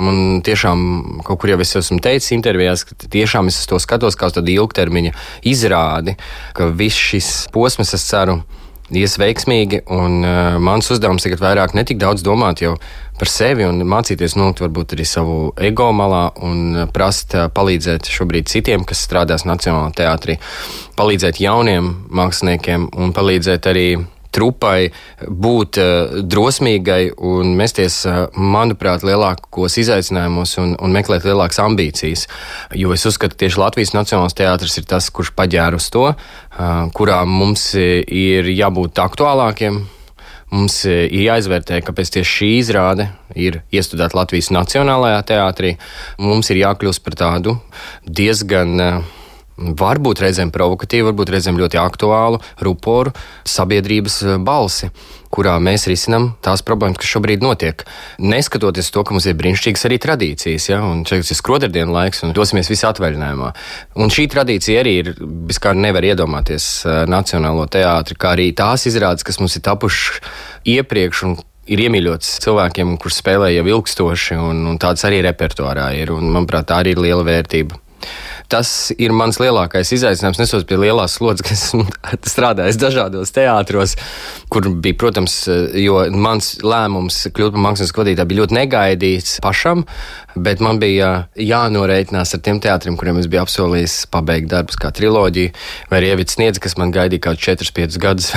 Man 0.01 0.41
tiešām 0.47 0.81
kaut 1.27 1.41
kur 1.43 1.51
jau 1.51 1.59
es 1.65 1.75
esmu 1.77 1.99
teicis 2.05 2.31
intervijās, 2.37 2.85
ka 2.87 2.95
tiešām 3.11 3.51
es 3.51 3.59
to 3.67 3.81
skatos 3.83 4.17
kā 4.17 4.31
tādu 4.33 4.53
ilgtermiņa 4.55 5.13
izrādi, 5.51 6.15
ka 6.55 6.71
viss 6.71 7.09
šis 7.11 7.31
posms, 7.53 7.91
es 7.97 8.07
ceru, 8.07 8.39
ies 8.95 9.17
veiksmīgi. 9.21 9.83
Un, 9.91 10.21
uh, 10.23 10.59
mans 10.63 10.91
uzdevums 10.95 11.27
tagad 11.27 11.43
vairāk 11.43 11.75
ne 11.75 11.85
tik 11.87 11.99
daudz 12.01 12.25
domāt 12.27 12.63
jau 12.65 12.77
par 13.21 13.29
sevi 13.29 13.67
un 13.69 13.83
mācīties 13.85 14.37
nolikt 14.39 14.63
varbūt 14.65 14.95
arī 14.97 15.05
savu 15.09 15.51
ego 15.61 15.91
malā 15.93 16.23
un 16.47 16.87
prast 16.95 17.37
uh, 17.37 17.51
palīdzēt 17.53 18.09
šobrīd 18.09 18.49
citiem, 18.49 18.87
kas 18.89 19.03
strādās 19.05 19.45
Nacionālajā 19.49 19.93
teātrī, 20.01 20.39
palīdzēt 20.97 21.43
jauniem 21.45 21.93
māksliniekiem 22.17 22.89
un 22.97 23.13
palīdzēt 23.17 23.69
arī 23.69 23.87
trupai 24.33 24.89
būt 25.27 25.81
uh, 25.83 26.17
drosmīgai 26.23 27.13
un 27.19 27.53
mesties, 27.59 28.01
uh, 28.09 28.23
manuprāt, 28.39 29.05
lielākos 29.07 29.77
izaicinājumus 29.83 30.57
un, 30.63 30.75
un 30.81 30.97
meklēt 30.97 31.27
lielākas 31.29 31.61
ambīcijas. 31.67 32.27
Jo 32.79 32.95
es 32.97 33.05
uzskatu, 33.11 33.37
ka 33.37 33.45
tieši 33.45 33.61
Latvijas 33.61 33.95
Nacionālais 33.97 34.39
teātris 34.39 34.81
ir 34.81 34.89
tas, 34.89 35.11
kurš 35.13 35.35
paģēra 35.37 35.81
uz 35.81 35.93
to, 35.93 36.09
uh, 36.15 36.83
kurā 36.97 37.23
mums 37.29 37.73
ir 37.77 38.49
jābūt 38.55 39.03
aktuālākiem. 39.03 39.83
Mums 40.51 40.81
ir 40.89 41.29
jāizvērtē, 41.29 41.79
kāpēc 41.87 42.11
tieši 42.17 42.31
šī 42.31 42.51
izrāde 42.59 43.07
ir 43.39 43.61
iestudēta 43.71 44.19
Latvijas 44.19 44.51
Nacionālajā 44.55 45.23
teātrī. 45.31 45.77
Mums 46.19 46.51
ir 46.51 46.65
jākļūst 46.65 47.05
par 47.07 47.19
tādu 47.21 47.55
diezgan 48.07 48.75
uh, 48.83 49.17
varbūt 49.61 50.23
reizēm 50.25 50.51
provokatīvu, 50.55 51.11
varbūt 51.11 51.33
reizēm 51.35 51.59
ļoti 51.61 51.81
aktuālu, 51.81 52.41
ruporu 52.65 53.13
sabiedrības 53.49 54.21
eh, 54.25 54.39
balsi, 54.43 54.91
kurā 55.31 55.55
mēs 55.63 55.87
risinām 55.91 56.33
tās 56.45 56.63
problēmas, 56.67 56.99
kas 57.01 57.11
šobrīd 57.15 57.45
notiek. 57.45 57.85
Neskatoties 58.23 58.91
to, 58.95 59.05
ka 59.07 59.15
mums 59.15 59.29
ir 59.31 59.37
brīnišķīgas 59.39 59.87
arī 59.89 59.99
tradīcijas, 60.03 60.69
ja, 60.73 60.81
un 60.87 61.05
šeit 61.09 61.23
ir 61.23 61.39
skroderdienu 61.39 61.95
laiks, 61.95 62.25
un 62.27 62.35
dosimies 62.37 62.71
visi 62.71 62.87
atvaļinājumā. 62.89 63.53
Un 64.03 64.11
šī 64.13 64.27
tradīcija 64.33 64.83
arī 64.83 64.97
ir, 65.03 65.13
kā 65.63 65.75
nevar 65.77 66.07
iedomāties 66.11 66.71
eh, 66.85 67.03
Nacionālo 67.11 67.69
teātri, 67.71 68.19
kā 68.19 68.35
arī 68.35 68.51
tās 68.57 68.89
izrādes, 68.91 69.27
kas 69.27 69.39
mums 69.43 69.55
ir 69.59 69.65
tapušas 69.67 70.21
iepriekš 70.69 71.23
un 71.29 71.39
ir 71.71 71.85
iemīļots 71.85 72.41
cilvēkiem, 72.43 72.97
kurus 72.99 73.21
spēlē 73.23 73.53
jau 73.55 73.69
ilgstoši, 73.77 74.41
un, 74.41 74.65
un 74.73 74.81
tāds 74.83 75.07
arī 75.07 75.23
repertuārā 75.29 75.93
ir. 76.01 76.11
Un, 76.17 76.33
manuprāt, 76.35 76.67
tā 76.73 76.81
arī 76.83 76.97
ir 76.97 77.05
liela 77.07 77.27
vērtība 77.27 77.79
tas 78.51 78.91
ir 78.99 79.15
mans 79.15 79.39
lielākais 79.41 79.93
izaicinājums, 79.95 80.41
nesot 80.43 80.67
pie 80.69 80.79
lielās 80.81 81.17
slodzes, 81.19 81.45
kas 81.47 81.65
esmu 81.69 81.87
strādājis 82.33 82.81
dažādos 82.81 83.35
teātros, 83.37 83.97
kur 84.51 84.67
bija, 84.83 84.99
protams, 84.99 85.37
jo 85.79 86.03
mans 86.11 86.57
lēmums 86.67 87.23
kļūt 87.31 87.55
par 87.55 87.65
mākslinieku 87.69 88.03
vadītāju 88.03 88.31
bija 88.33 88.43
ļoti 88.43 88.59
negaidīts 88.59 89.37
pašam, 89.45 89.85
bet 90.35 90.63
man 90.65 90.81
bija 90.83 91.29
jānoreikinās 91.39 92.35
ar 92.35 92.43
tiem 92.45 92.61
teātriem, 92.63 92.99
kuriem 92.99 93.21
es 93.23 93.31
biju 93.31 93.45
apsolījis 93.45 93.97
pabeigt 94.11 94.51
darbus 94.51 94.79
kā 94.81 94.93
triloģiju, 94.95 95.55
vai 95.91 96.01
arī 96.01 96.13
Ievits 96.13 96.39
Sniedz, 96.39 96.61
kas 96.63 96.77
man 96.81 96.93
gaidīja 96.95 97.29
kaut 97.29 97.43
4-5 97.43 97.99
gadus, 98.03 98.33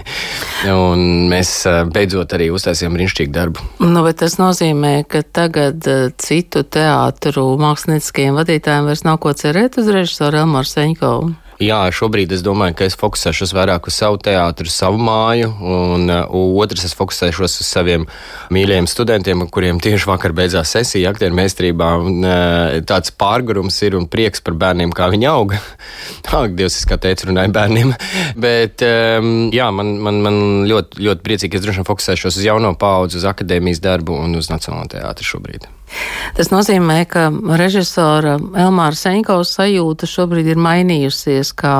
un 0.86 1.28
mēs 1.32 1.52
eh, 1.68 1.82
beidzot 1.92 2.36
arī 2.36 2.50
uztaisījām 2.54 2.96
brīnišķīgu 2.96 3.34
darbu. 3.34 3.66
Nu, 3.84 4.04
bet 4.06 4.20
tas 4.22 4.38
nozīmē, 4.40 4.94
ka 5.08 5.24
tagad 5.24 5.88
eh, 5.90 6.06
citu 6.20 6.64
teātru 6.64 7.48
mākslinieciskajiem 7.60 8.36
vadītājiem 8.40 8.92
vairs 8.92 9.04
nav 9.08 9.20
ko 9.22 9.32
cerēt 9.36 9.45
cerēt 9.46 9.78
uz 9.78 9.90
režisoru 9.94 10.42
Elmāru 10.42 10.66
Seņkovu? 10.66 11.34
Jā, 11.56 11.86
šobrīd 11.88 12.34
es 12.36 12.42
domāju, 12.44 12.74
ka 12.76 12.84
es 12.84 12.98
fokusēšos 13.00 13.54
vairāk 13.56 13.86
uz 13.88 13.96
savu 13.96 14.18
teātru, 14.20 14.68
savu 14.68 14.98
māju, 15.00 15.48
un 15.56 16.10
uh, 16.12 16.34
otrs 16.60 16.84
es 16.84 16.92
fokusēšos 16.98 17.54
uz 17.62 17.68
saviem 17.70 18.04
mīļajiem 18.52 18.88
studentiem, 18.92 19.44
kuriem 19.48 19.80
tieši 19.80 20.10
vakar 20.10 20.34
beidzās 20.36 20.74
sesija 20.76 21.14
aktieru 21.14 21.38
meistarībā. 21.38 21.88
Un, 22.02 22.18
uh, 22.28 22.74
tāds 22.84 23.14
pārgurums 23.16 23.80
ir 23.88 23.96
un 23.96 24.04
prieks 24.12 24.44
par 24.44 24.58
bērniem, 24.60 24.92
kā 24.92 25.08
viņi 25.14 25.30
auga. 25.32 25.62
Ak, 26.42 26.52
Dievs, 26.58 26.76
es 26.82 26.84
kā 26.90 27.00
teicu, 27.00 27.30
runāju 27.30 27.56
bērniem. 27.56 27.94
Bet 28.46 28.84
um, 28.84 29.48
jā, 29.56 29.70
man, 29.72 29.96
man, 30.04 30.20
man 30.28 30.38
ļoti, 30.68 31.06
ļoti 31.08 31.24
priecīgi, 31.30 31.54
ka 31.54 31.62
es 31.62 31.64
droši 31.64 31.80
vien 31.80 31.88
fokusēšos 31.88 32.36
uz 32.36 32.50
jauno 32.50 32.76
paudzi, 32.76 33.22
uz 33.22 33.26
akadēmijas 33.32 33.80
darbu 33.80 34.20
un 34.26 34.36
uz 34.36 34.52
Nacionālo 34.52 34.92
teātru 34.92 35.32
šobrīd. 35.32 35.70
Tas 36.36 36.50
nozīmē, 36.52 36.98
ka 37.08 37.28
režisora 37.58 38.36
Elmāra 38.58 38.96
Senkovs 38.98 39.54
sajūta 39.56 40.08
šobrīd 40.10 40.50
ir 40.52 40.60
mainījusies 40.60 41.52
kā 41.56 41.76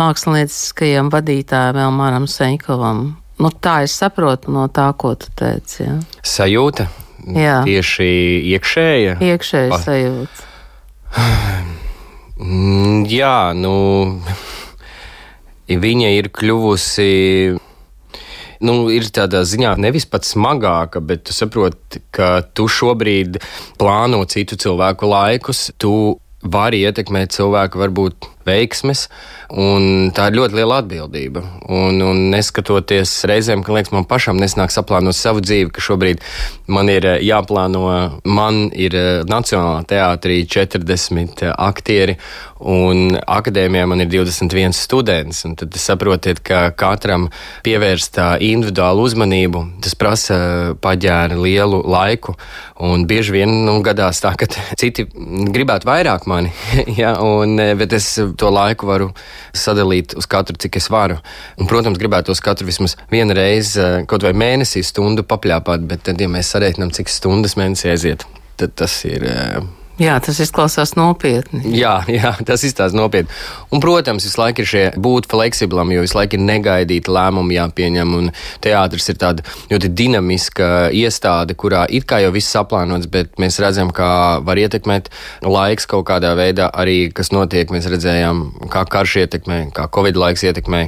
mākslinieckajam 0.00 1.10
vadītājam 1.12 1.80
Elmāram 1.84 2.26
Senkovam. 2.30 3.04
Nu, 3.42 3.50
tā 3.52 3.82
es 3.86 3.94
saprotu 3.98 4.52
no 4.54 4.68
tā, 4.72 4.88
ko 4.98 5.14
tu 5.18 5.30
teici. 5.38 5.82
Ja? 5.84 5.98
Sajūta? 6.22 6.88
Jā. 7.22 7.60
Tieši 7.66 8.08
iekšēja? 8.54 9.18
Iekšēja 9.22 9.70
pa... 9.70 9.78
sajūta. 9.84 10.48
Jā, 13.12 13.36
nu, 13.54 13.74
viņa 15.86 16.14
ir 16.18 16.30
kļuvusi 16.34 17.10
nu, 18.64 18.86
ir 18.94 19.08
tādā 19.14 19.42
ziņā 19.48 19.74
nevis 19.82 20.06
pat 20.08 20.26
smagāka, 20.26 21.02
bet 21.04 21.26
tu 21.28 21.36
saproti, 21.36 22.02
ka 22.14 22.40
tu 22.54 22.68
šobrīd 22.70 23.40
plāno 23.80 24.22
citu 24.30 24.58
cilvēku 24.60 25.10
laikus, 25.10 25.70
tu 25.82 26.18
vari 26.42 26.82
ietekmēt 26.86 27.34
cilvēku 27.34 27.78
varbūt 27.82 28.28
veiksmes, 28.46 29.06
tā 29.52 30.28
ir 30.30 30.38
ļoti 30.38 30.58
liela 30.58 30.80
atbildība. 30.82 31.42
Un, 31.68 32.00
un 32.04 32.22
neskatoties 32.32 33.12
reizēm, 33.28 33.64
ka 33.64 33.74
liekas, 33.76 33.92
man 33.94 34.08
pašam 34.08 34.40
nesnāk 34.40 34.72
saplānot 34.72 35.16
savu 35.16 35.42
dzīvi, 35.44 35.70
ka 35.74 35.84
šobrīd 35.84 36.22
man 36.72 36.90
ir 36.92 37.06
eh, 37.06 37.18
jāplāno, 37.26 37.84
man 38.24 38.64
ir 38.72 38.96
eh, 38.96 39.10
Nacionālā 39.28 39.84
teātrī 39.88 40.42
40 40.48 41.44
eh, 41.44 41.52
aktieri, 41.52 42.16
un 42.62 43.16
akadēmijā 43.18 43.86
man 43.90 44.04
ir 44.04 44.10
21 44.12 44.74
students. 44.76 45.42
Tad 45.58 45.74
saprotiet, 45.82 46.40
ka 46.46 46.68
katram 46.78 47.28
pievērst 47.66 48.20
individuālu 48.38 49.08
uzmanību, 49.08 49.64
tas 49.82 49.96
prasa 49.98 50.38
paģēri 50.82 51.40
lielu 51.42 51.82
laiku, 51.90 52.36
un 52.86 53.06
bieži 53.10 53.34
vien 53.34 53.56
nu, 53.66 53.80
gadās 53.84 54.22
tā, 54.22 54.34
ka 54.38 54.48
citi 54.80 55.08
gribētu 55.12 55.90
vairāk 55.90 56.28
mani, 56.30 56.54
ja, 57.02 57.16
un, 57.20 57.58
bet 57.78 57.98
es 57.98 58.14
to 58.38 58.50
laiku 58.52 58.88
varu 58.88 59.10
sadalīt 59.56 60.16
uz 60.18 60.28
katru, 60.30 60.56
cik 60.60 60.78
es 60.80 60.88
varu. 60.92 61.18
Un, 61.58 61.68
protams, 61.70 62.00
gribētu 62.00 62.34
uz 62.34 62.42
katru 62.44 62.68
vismaz 62.68 62.96
vienu 63.12 63.36
reizi, 63.36 63.80
eh, 63.80 64.00
kaut 64.08 64.24
vai 64.26 64.34
mēnesī 64.36 64.84
stundu 64.86 65.26
papļāpāt, 65.28 65.86
bet 65.88 66.06
tad, 66.08 66.20
ja 66.20 66.30
mēs 66.32 66.54
sareiķinām, 66.54 66.94
cik 66.96 67.12
stundas 67.12 67.58
mēnesī 67.60 67.92
aiziet, 67.92 68.26
tad 68.60 68.76
tas 68.78 68.98
ir 69.08 69.28
eh, 69.28 69.62
Jā, 70.02 70.16
tas 70.24 70.38
izklausās 70.42 70.96
nopietni. 70.98 71.62
Jā, 71.78 72.00
jā 72.10 72.32
tas 72.46 72.64
izstāsta 72.66 72.96
nopietni. 72.98 73.30
Un, 73.70 73.80
protams, 73.82 74.24
visu 74.26 74.40
laiku 74.40 74.64
ir 74.64 74.68
šie 74.68 74.84
būt 74.98 75.28
fleksiblam, 75.30 75.92
jo 75.94 76.02
visu 76.02 76.16
laiku 76.18 76.38
ir 76.38 76.42
negaidīti 76.42 77.12
lēmumi 77.12 77.58
jāpieņem. 77.58 78.16
Un 78.18 78.30
teātris 78.64 79.06
ir 79.12 79.20
tāda 79.22 79.46
ļoti 79.70 79.92
dinamiska 80.00 80.68
iestāde, 80.96 81.54
kurā 81.58 81.84
it 81.86 82.08
kā 82.10 82.18
jau 82.24 82.32
viss 82.34 82.50
saplānots, 82.50 83.06
bet 83.12 83.38
mēs 83.42 83.60
redzam, 83.62 83.92
kā 83.94 84.42
var 84.42 84.58
ietekmēt 84.58 85.12
laiks 85.46 85.86
kaut 85.90 86.08
kādā 86.10 86.34
veidā 86.38 86.70
arī, 86.72 87.12
kas 87.14 87.30
notiek. 87.34 87.70
Mēs 87.72 87.86
redzējām, 87.92 88.44
kā 88.72 88.84
karš 88.90 89.18
ietekmē, 89.24 89.62
kā 89.76 89.86
covid 89.94 90.18
laiks 90.18 90.46
ietekmē. 90.50 90.84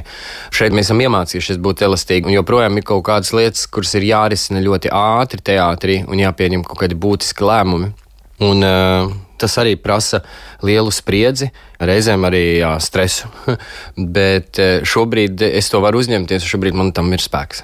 Šeit 0.55 0.75
mēs 0.75 0.89
esam 0.89 1.03
iemācījušies 1.05 1.61
būt 1.63 1.85
elastīgi, 1.87 2.27
un 2.27 2.35
joprojām 2.35 2.81
ir 2.81 2.89
kaut 2.91 3.05
kādas 3.07 3.31
lietas, 3.37 3.63
kuras 3.71 3.95
ir 3.95 4.09
jārisina 4.11 4.63
ļoti 4.65 4.91
ātri 4.91 5.45
teātrī 5.53 6.01
un 6.03 6.25
jāpieņem 6.25 6.67
kaut 6.67 6.83
kādi 6.83 6.99
būtiski 6.99 7.47
lēmumi. 7.47 7.95
Un, 8.43 8.65
uh, 8.65 9.13
tas 9.39 9.53
arī 9.61 9.75
prasa 9.79 10.19
lielu 10.65 10.91
spriedzi, 10.91 11.51
reizēm 11.79 12.27
arī 12.27 12.43
jā, 12.59 12.73
stresu. 12.83 13.31
Bet 14.17 14.59
uh, 14.59 14.81
šobrīd 14.83 15.45
es 15.53 15.71
to 15.71 15.83
varu 15.83 16.03
uzņemties, 16.03 16.47
šobrīd 16.47 16.75
man 16.75 16.91
tam 16.95 17.13
ir 17.15 17.23
spēks. 17.23 17.63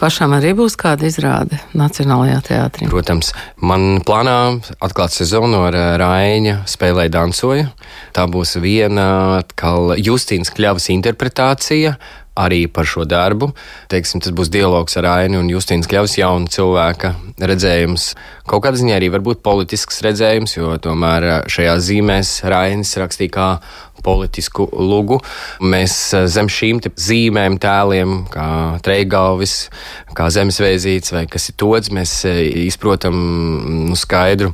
Pašam 0.00 0.34
arī 0.34 0.50
būs 0.58 0.74
kāda 0.78 1.06
izrāde 1.06 1.60
Nacionālajā 1.78 2.40
teātrī. 2.48 2.88
Protams, 2.90 3.30
man 3.62 4.00
plānā 4.06 4.58
atklāt 4.82 5.14
sezonu 5.14 5.62
ar 5.68 5.76
eh, 5.78 5.90
Raina 6.00 6.56
spēlēju 6.68 7.12
dansoju. 7.14 7.68
Tā 8.16 8.26
būs 8.30 8.56
viena 8.62 9.06
atkal 9.38 9.94
Justīnas 10.00 10.50
kļavas 10.54 10.90
interpretācija 10.96 11.94
arī 12.34 12.64
par 12.66 12.86
šo 12.88 13.04
darbu. 13.06 13.52
Teiksim, 13.90 14.22
tas 14.22 14.34
būs 14.34 14.50
dialogs 14.52 14.96
ar 14.98 15.06
Ainu 15.12 15.40
un 15.42 15.50
Justīnas 15.52 15.88
Kļavas 15.90 16.16
jaunu 16.18 16.50
cilvēka 16.50 17.14
redzējums. 17.38 18.10
Kaut 18.50 18.64
kādā 18.64 18.80
ziņā 18.80 18.98
arī 18.98 19.10
varbūt 19.14 19.42
politisks 19.46 20.02
redzējums, 20.04 20.56
jo 20.56 20.74
tomēr 20.82 21.46
šajā 21.50 21.76
zīmēs 21.86 22.36
Rainis 22.50 22.96
rakstīja 23.00 23.34
kā 23.34 23.48
politisku 24.04 24.66
lugu. 24.74 25.20
Mēs 25.62 25.94
zem 26.34 26.50
šīm 26.50 26.82
zīmēm, 26.82 27.60
tēliem, 27.62 28.24
kā 28.34 28.48
treigalvis, 28.84 29.56
kā 30.18 30.28
zemesvēzīts 30.34 31.14
vai 31.14 31.24
kas 31.30 31.48
ir 31.50 31.58
tots, 31.62 31.94
mēs 31.94 32.18
izprotam 32.66 33.16
nu, 33.88 33.96
skaidru 33.98 34.52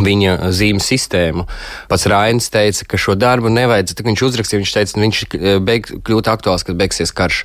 viņa 0.00 0.50
zīmju 0.54 0.82
sistēmu. 0.82 1.46
Pats 1.90 2.06
Rainis 2.10 2.48
teica, 2.52 2.86
ka 2.88 3.00
šo 3.00 3.16
darbu 3.18 3.52
nevajadzētu, 3.52 4.06
viņš 4.06 4.24
uzrakstīja, 4.28 4.62
viņš 4.62 4.74
teica, 4.76 4.94
ka 4.94 5.02
viņš 5.04 5.22
eh, 5.24 5.58
beig, 5.62 5.90
kļūt 6.06 6.30
aktuāls, 6.32 6.64
kad 6.66 6.78
beigsies 6.80 7.12
karš. 7.16 7.44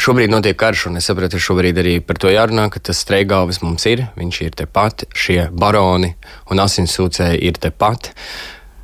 Šobrīd 0.00 0.32
notiek 0.32 0.56
karš, 0.58 0.86
un 0.88 0.96
es 0.98 1.06
saprotu, 1.06 1.36
ka 1.36 1.44
šobrīd 1.44 1.78
arī 1.82 1.98
par 2.04 2.16
to 2.20 2.32
jārunā, 2.32 2.70
ka 2.72 2.80
tas 2.80 3.02
streigalvis 3.04 3.60
mums 3.62 3.84
ir, 3.90 4.06
viņš 4.16 4.40
ir 4.46 4.56
tepat, 4.62 5.04
šie 5.12 5.44
baroni 5.52 6.14
un 6.50 6.62
asinsūcēji 6.64 7.42
ir 7.44 7.60
tepat. 7.60 8.10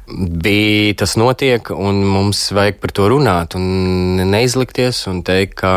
Bija 0.09 0.94
tas 1.03 1.16
notiek, 1.21 1.73
un 1.73 2.05
mums 2.09 2.47
vajag 2.57 2.79
par 2.81 2.92
to 2.97 3.09
runāt, 3.12 3.57
un 3.57 4.21
neizlikties 4.29 5.03
un 5.11 5.25
teikt, 5.25 5.59
ka 5.64 5.73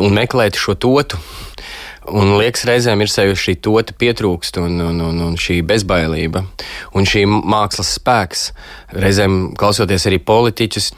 un 0.00 0.16
meklēt 0.16 0.58
šo 0.60 0.74
totu, 0.76 1.20
Un 2.06 2.36
liekas, 2.38 2.62
reizēm 2.68 3.00
ir 3.02 3.10
sevi 3.10 3.34
šī 3.38 3.56
tota 3.64 3.94
pietrūkst, 3.98 4.60
un, 4.62 4.76
un, 4.84 5.00
un, 5.08 5.16
un 5.24 5.34
šī 5.40 5.58
bezbailība, 5.66 6.44
un 6.94 7.08
šī 7.08 7.24
mākslas 7.26 7.96
spēks. 7.96 8.44
Reizēm, 8.94 9.56
klausoties 9.58 10.06
arī 10.06 10.20
politiķus, 10.22 10.92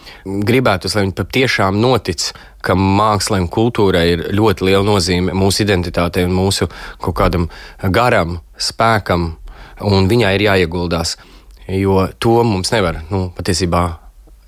gribētu, 0.49 0.90
lai 0.92 1.07
viņi 1.07 1.16
patiešām 1.16 1.79
notic, 1.81 2.27
ka 2.61 2.77
mākslai 2.77 3.40
un 3.44 3.49
kultūrai 3.53 4.05
ir 4.12 4.27
ļoti 4.37 4.68
liela 4.68 4.85
nozīme 4.85 5.37
mūsu 5.37 5.64
identitātei 5.64 6.27
un 6.29 6.37
mūsu 6.37 6.68
kaut 7.01 7.16
kādam 7.23 7.49
garam, 7.94 8.42
spēkam, 8.61 9.31
un 9.88 10.11
viņai 10.11 10.35
ir 10.37 10.47
jāieguldās. 10.51 11.16
Jo 11.73 12.05
to 12.21 12.42
mums 12.49 12.73
nevar 12.75 13.01
nu, 13.09 13.29
patiesībā 13.37 13.87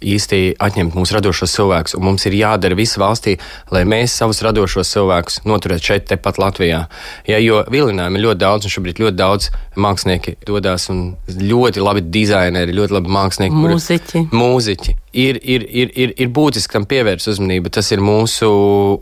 īsti 0.00 0.40
atņemt 0.60 0.96
mūsu 0.96 1.16
radošos 1.16 1.54
cilvēkus. 1.56 1.96
Mums 2.00 2.26
ir 2.28 2.36
jādara 2.38 2.76
viss 2.78 2.98
valstī, 3.00 3.36
lai 3.74 3.84
mēs 3.88 4.14
savus 4.16 4.42
radošos 4.44 4.92
cilvēkus 4.94 5.40
noturētu 5.48 5.90
šeit, 5.92 6.06
tepat 6.10 6.40
Latvijā. 6.40 6.84
Ja, 7.28 7.40
jo 7.42 7.62
vilinājumi 7.70 8.20
ir 8.20 8.26
ļoti 8.28 8.42
daudz, 8.42 8.66
un 8.66 8.74
šobrīd 8.74 9.02
ļoti 9.02 9.18
daudz 9.20 9.50
mākslinieki 9.80 10.38
dodas, 10.48 10.88
un 10.92 11.14
ļoti 11.28 11.84
labi 11.84 12.04
dizaineri, 12.08 12.76
ļoti 12.76 12.98
labi 12.98 13.14
mākslinieki. 13.16 13.60
Mūziķi. 13.66 14.24
Kuri, 14.30 14.42
mūziķi. 14.42 14.96
Ir, 15.10 15.40
ir, 15.42 15.64
ir, 15.66 15.88
ir, 15.98 16.12
ir 16.22 16.28
būtiski 16.30 16.76
tam 16.76 16.84
pievērst 16.86 17.32
uzmanību. 17.32 17.72
Tas 17.74 17.88
ir 17.90 17.98
mūsu, 17.98 18.46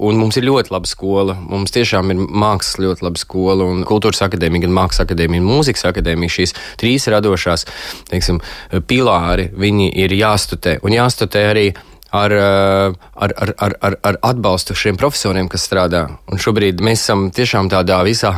un 0.00 0.16
mums 0.16 0.38
ir 0.40 0.46
ļoti 0.48 0.72
laba 0.72 0.88
skola. 0.88 1.34
Mums 1.36 1.74
tiešām 1.74 2.14
ir 2.14 2.22
mākslas 2.24 2.78
ļoti 2.80 3.04
laba 3.04 3.20
skola, 3.20 3.66
un 3.68 3.84
kultūras 3.88 4.22
akadēmija, 4.24 4.64
gan 4.64 4.72
mākslas 4.78 5.04
akadēmija, 5.04 5.42
gan 5.42 5.50
mūzikas 5.50 5.84
akadēmija. 5.90 6.32
Šīs 6.38 6.56
trīs 6.80 7.10
radošās 7.12 7.66
teiksim, 8.08 8.40
pilāri, 8.88 9.50
viņi 9.52 9.90
ir 10.00 10.16
jāstudē 10.16 10.78
un 10.80 10.96
jāstudē 10.96 11.44
arī 11.50 11.66
ar, 12.10 12.32
ar, 12.32 13.32
ar, 13.36 13.54
ar, 13.58 13.74
ar, 13.80 13.96
ar 14.02 14.18
atbalstu 14.30 14.76
šiem 14.78 14.96
profesoriem, 15.00 15.48
kas 15.50 15.66
strādā. 15.68 16.04
Un 16.32 16.40
šobrīd 16.40 16.80
mēs 16.84 17.02
esam 17.04 17.28
tiešām 17.34 17.68
tādā 17.72 17.98
visā 18.06 18.32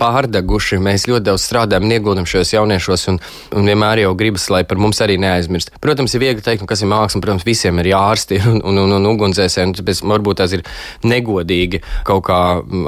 pārdeguši. 0.00 0.78
Mēs 0.82 1.08
ļoti 1.10 1.26
daudz 1.26 1.46
strādājam 1.48 1.88
un 1.88 1.94
ieguldam 1.96 2.28
šajos 2.30 2.54
jauniešos, 2.54 3.08
un, 3.12 3.20
un 3.58 3.70
vienmēr 3.70 4.04
jau 4.04 4.14
gribas, 4.18 4.46
lai 4.52 4.62
par 4.68 4.80
mums 4.82 5.02
arī 5.02 5.18
neaizmirst. 5.22 5.74
Protams, 5.82 6.14
ir 6.14 6.24
viegli 6.24 6.44
teikt, 6.46 6.64
nu, 6.64 6.70
kas 6.70 6.84
ir 6.84 6.92
māksla, 6.92 7.18
un, 7.18 7.26
protams, 7.26 7.46
visiem 7.48 7.82
ir 7.82 7.90
jārsti 7.92 8.40
un, 8.52 8.62
un, 8.62 8.82
un, 8.84 8.96
un 9.00 9.10
ugunsdzēsēji, 9.14 9.70
un 9.70 9.76
tāpēc 9.80 10.04
varbūt 10.14 10.42
tas 10.44 10.56
ir 10.56 10.64
negodīgi 11.06 11.82
kaut 12.06 12.24
kā 12.30 12.40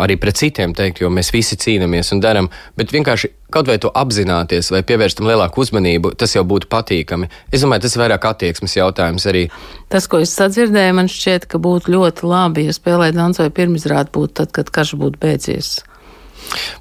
arī 0.05 0.19
pret 0.23 0.39
citiem 0.39 0.77
teikt, 0.77 1.03
jo 1.03 1.11
mēs 1.13 1.33
visi 1.35 1.59
cīnāmies 1.59 2.15
un 2.15 2.23
darām, 2.23 2.51
bet 2.79 2.95
vienkārši 2.95 3.35
kaut 3.53 3.69
vai 3.71 3.79
to 3.83 3.93
apzināties 3.95 4.73
vai 4.75 4.83
pievērst 4.87 5.21
tam 5.21 5.29
lielāku 5.31 5.63
uzmanību, 5.65 6.15
tas 6.19 6.35
jau 6.37 6.45
būtu 6.49 6.71
patīkami. 6.73 7.31
Es 7.53 7.65
domāju, 7.65 7.87
tas 7.87 7.97
ir 7.97 8.05
vairāk 8.05 8.27
attieksmes 8.33 8.77
jautājums 8.79 9.29
arī. 9.31 9.47
Tas, 9.93 10.09
ko 10.11 10.23
es 10.25 10.35
sadzirdēju, 10.39 10.99
man 10.99 11.11
šķiet, 11.13 11.49
ka 11.51 11.61
būtu 11.63 11.95
ļoti 11.95 12.29
labi, 12.29 12.67
ja 12.69 12.77
spēlēt 12.77 13.17
dansu 13.19 13.45
vai 13.45 13.55
pirmizrādi 13.55 14.15
būtu 14.15 14.39
tad, 14.43 14.55
kad 14.57 14.73
karš 14.75 14.97
būtu 15.01 15.21
beidzies. 15.23 15.79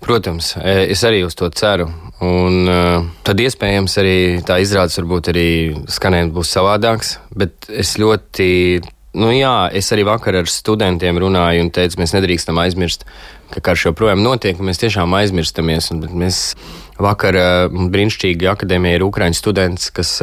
Protams, 0.02 0.56
e, 0.58 0.88
es 0.92 1.04
arī 1.08 1.22
uz 1.26 1.36
to 1.38 1.50
ceru. 1.54 1.88
Un, 2.22 2.68
uh, 2.70 3.06
tad 3.26 3.40
iespējams 3.42 3.98
arī 4.02 4.16
tā 4.46 4.60
izrādes 4.62 4.98
varbūt 5.00 5.32
arī 5.32 5.48
skanējums 5.90 6.36
būs 6.36 6.52
savādāks, 6.54 7.16
bet 7.38 7.70
es 7.70 7.96
ļoti 8.02 8.50
Nu, 9.12 9.28
jā, 9.36 9.68
es 9.76 9.92
arī 9.92 10.06
vakar 10.08 10.38
ar 10.40 10.48
studentiem 10.48 11.18
runāju 11.20 11.66
un 11.66 11.70
teicu, 11.76 12.00
mēs 12.00 12.14
nedrīkstam 12.16 12.60
aizmirst, 12.64 13.04
ka 13.52 13.60
karš 13.60 13.90
joprojām 13.90 14.22
notiek, 14.24 14.56
un 14.60 14.70
mēs 14.70 14.80
tiešām 14.80 15.12
aizmirstamies. 15.20 15.90
Un, 15.92 16.06
mēs 16.22 16.40
vakar 17.02 17.36
brīnišķīgi 17.92 18.48
akadēmijā 18.54 19.00
ir 19.00 19.04
ukraiņu 19.04 19.36
students, 19.36 19.90
kas 19.92 20.14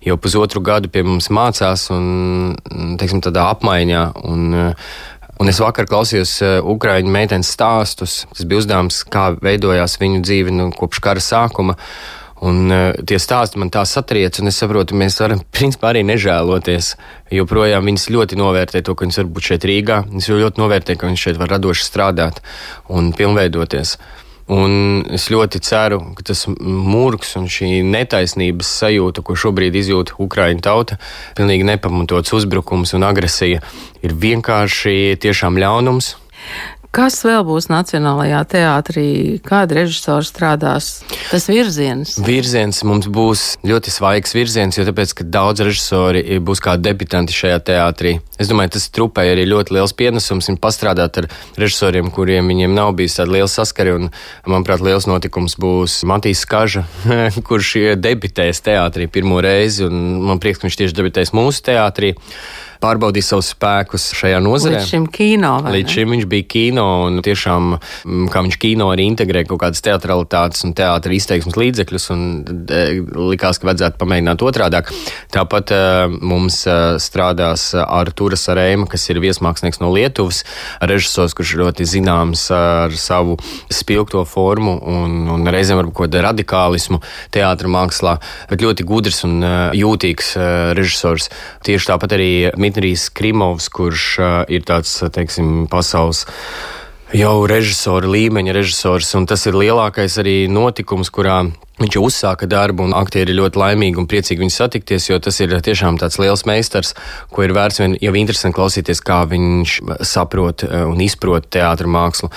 jau 0.00 0.16
pusotru 0.16 0.62
gadu 0.64 0.88
pie 0.92 1.04
mums 1.04 1.28
mācās 1.28 1.90
un, 1.92 2.56
teiksim, 3.00 3.20
tādā 3.24 3.50
apmaiņā. 3.52 4.06
Un, 4.24 4.62
Un 5.40 5.48
es 5.50 5.58
vakar 5.58 5.88
klausījos 5.90 6.36
Ukrāņu 6.70 7.10
meitenes 7.10 7.48
stāstus. 7.50 8.20
Tas 8.30 8.46
bija 8.46 8.60
uzdevums, 8.60 9.00
kā 9.10 9.32
veidojās 9.42 9.96
viņu 9.98 10.20
dzīve 10.22 10.52
nu, 10.54 10.68
kopš 10.76 11.00
kara 11.02 11.24
sākuma. 11.24 11.74
Un 12.42 12.72
uh, 12.74 12.90
tie 13.06 13.20
stāsti 13.22 13.60
man 13.62 13.70
tā 13.70 13.84
satriec, 13.86 14.40
un 14.42 14.50
es 14.50 14.58
saprotu, 14.58 14.96
mēs 14.98 15.20
varam 15.22 15.44
principā 15.56 15.92
arī 15.92 16.02
nežēloties. 16.08 16.94
Joprojām 17.34 17.86
viņas 17.86 18.08
ļoti 18.14 18.40
novērtē 18.40 18.82
to, 18.82 18.96
ka 18.96 19.06
viņas 19.06 19.22
var 19.22 19.30
būt 19.36 19.52
šeit 19.52 19.68
Rīgā. 19.68 20.02
Viņas 20.10 20.32
ļoti 20.42 20.62
novērtē, 20.62 20.98
ka 20.98 21.10
viņas 21.10 21.28
šeit 21.28 21.38
var 21.40 21.54
radoši 21.54 21.86
strādāt 21.86 22.42
un 22.90 23.12
pilnveidoties. 23.16 23.96
Un 24.52 25.04
es 25.14 25.28
ļoti 25.30 25.60
ceru, 25.62 26.00
ka 26.18 26.24
tas 26.32 26.42
mūks 26.50 27.36
un 27.38 27.46
šī 27.46 27.84
netaisnības 27.86 28.72
sajūta, 28.82 29.22
ko 29.22 29.36
šobrīd 29.38 29.76
izjūt 29.78 30.16
Ukraiņu 30.20 30.64
tauta, 30.66 30.98
pilnīgi 31.38 31.68
nepamatots 31.68 32.34
uzbrukums 32.34 32.92
un 32.98 33.06
agresija, 33.06 33.62
ir 34.02 34.16
vienkārši 34.26 35.14
tiešām 35.22 35.60
ļaunums. 35.62 36.16
Kas 36.92 37.22
vēl 37.24 37.40
būs 37.48 37.70
Nacionālajā 37.72 38.42
teātrī? 38.52 39.04
Kāda 39.40 39.78
režisora 39.78 40.26
strādās? 40.28 40.98
Tas 41.30 41.46
virziens. 41.48 42.18
Virziens 42.20 42.82
mums 42.84 43.06
būs 43.08 43.44
ļoti 43.64 43.88
svaigs 43.94 44.34
virziens, 44.36 44.76
jo 44.76 44.84
tāpēc, 44.84 45.14
ka 45.16 45.24
daudz 45.24 45.64
režisori 45.64 46.20
būs 46.44 46.60
kā 46.60 46.74
debitanti 46.76 47.32
šajā 47.32 47.62
teātrī. 47.70 48.12
Es 48.36 48.50
domāju, 48.50 48.74
tas 48.74 48.90
trupai 48.92 49.24
arī 49.30 49.46
ļoti 49.48 49.72
liels 49.72 49.96
pienesums 49.96 50.50
un 50.52 50.58
pastrādāt 50.60 51.16
ar 51.22 51.30
režisoriem, 51.56 52.10
kuriem 52.12 52.52
viņiem 52.52 52.76
nav 52.76 52.92
bijis 52.98 53.16
tāda 53.16 53.38
liela 53.38 53.48
saskari. 53.48 53.94
Un, 53.96 54.10
manuprāt, 54.44 54.84
liels 54.84 55.08
notikums 55.08 55.56
būs 55.64 56.02
Matīs 56.04 56.44
Kaža, 56.44 56.84
kurš 57.48 57.72
debitēs 58.04 58.60
teātrī 58.68 59.08
pirmo 59.08 59.40
reizi. 59.40 59.88
Man 59.88 60.44
prieks, 60.44 60.60
ka 60.60 60.68
viņš 60.68 60.78
tieši 60.82 60.98
debitēs 61.00 61.32
mūsu 61.32 61.64
teātrī 61.72 62.12
pārbaudīja 62.82 63.28
savus 63.30 63.52
spēkus 63.54 64.08
šajā 64.18 64.40
nozarē. 64.42 64.80
Līdz 64.80 64.90
šim 64.90 65.06
kino. 65.12 65.52
Līdz 65.72 65.96
šim 65.96 66.14
viņš 66.16 66.26
bija 66.30 66.46
kino 66.54 66.86
un 67.06 67.20
tiešām, 67.24 67.76
mm, 67.78 68.28
kā 68.32 68.42
viņš 68.46 68.58
kino 68.62 68.90
arī 68.92 69.06
integrē 69.10 69.44
kaut 69.48 69.62
kādas 69.62 69.82
teatralitātes 69.84 70.64
un 70.66 70.74
teātra 70.78 71.14
izteiksmes 71.16 71.58
līdzekļus 71.58 72.08
un 72.14 72.24
e, 72.66 72.82
likās, 73.32 73.60
ka 73.60 73.70
vajadzētu 73.70 74.00
pamēģināt 74.00 74.44
otrādāk. 74.44 74.90
Tāpat 75.32 75.72
uh, 75.74 76.12
mums 76.20 76.62
uh, 76.68 76.98
strādās 77.02 77.70
Arturas 77.78 78.44
Arēma, 78.52 78.88
kas 78.90 79.06
ir 79.12 79.20
viesmākslinieks 79.22 79.80
no 79.82 79.92
Lietuvas, 79.94 80.42
režisors, 80.82 81.36
kurš 81.36 81.54
ļoti 81.60 81.86
zināms 81.88 82.44
ar 82.54 82.94
savu 82.98 83.38
spilgto 83.72 84.24
formu 84.28 84.76
un, 84.92 85.16
un 85.32 85.46
reizēm 85.52 85.80
varbūt 85.80 85.96
kaut 85.96 86.08
kādu 86.08 86.22
radikālismu 86.26 87.00
teātra 87.34 87.70
mākslā, 87.70 88.16
bet 88.50 88.64
ļoti 88.64 88.86
gudrs 88.88 89.22
un 89.28 89.40
jūtīgs 89.76 90.34
režisors. 90.78 91.28
Tieši 91.66 91.90
tāpat 91.92 92.16
arī 92.16 92.30
Dmitrijs 92.72 93.10
Krimovs, 93.12 93.66
kurš 93.68 94.04
ir 94.48 94.62
tāds, 94.64 94.94
teiksim, 95.12 95.66
pasaules 95.68 96.24
jau 97.12 97.42
režisora 97.44 98.08
līmeņa 98.08 98.54
režisors, 98.56 99.10
un 99.18 99.26
tas 99.28 99.42
ir 99.44 99.58
lielākais 99.60 100.14
arī 100.22 100.46
notikums, 100.48 101.10
kurā 101.12 101.42
viņš 101.82 101.98
uzsāka 102.00 102.46
darbu, 102.48 102.86
un 102.88 102.94
aktieri 102.96 103.34
ļoti 103.36 103.60
laimīgi 103.60 104.00
un 104.00 104.06
priecīgi 104.08 104.40
viņu 104.40 104.54
satikties, 104.54 105.10
jo 105.10 105.18
tas 105.20 105.36
ir 105.44 105.52
tiešām 105.52 105.98
tāds 106.00 106.16
liels 106.22 106.46
meistars, 106.48 106.94
ko 107.28 107.44
ir 107.44 107.52
vērts 107.52 107.82
vien 107.82 107.96
jau 108.00 108.14
interesanti 108.16 108.56
klausīties, 108.56 109.02
kā 109.04 109.18
viņš 109.28 109.74
saprot 110.08 110.64
un 110.64 111.02
izprot 111.04 111.50
teātra 111.52 111.90
mākslu. 111.92 112.30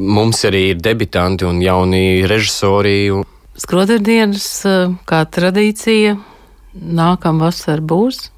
Mums 0.00 0.40
arī 0.48 0.70
ir 0.70 0.80
debitanti 0.80 1.44
un 1.44 1.60
jauni 1.60 2.24
režisori. 2.24 2.96
Skroderdienas 3.60 4.48
kā 5.04 5.20
tradīcija 5.36 6.16
nākamā 6.72 7.50
vasara 7.50 7.84
būs? 7.84 8.30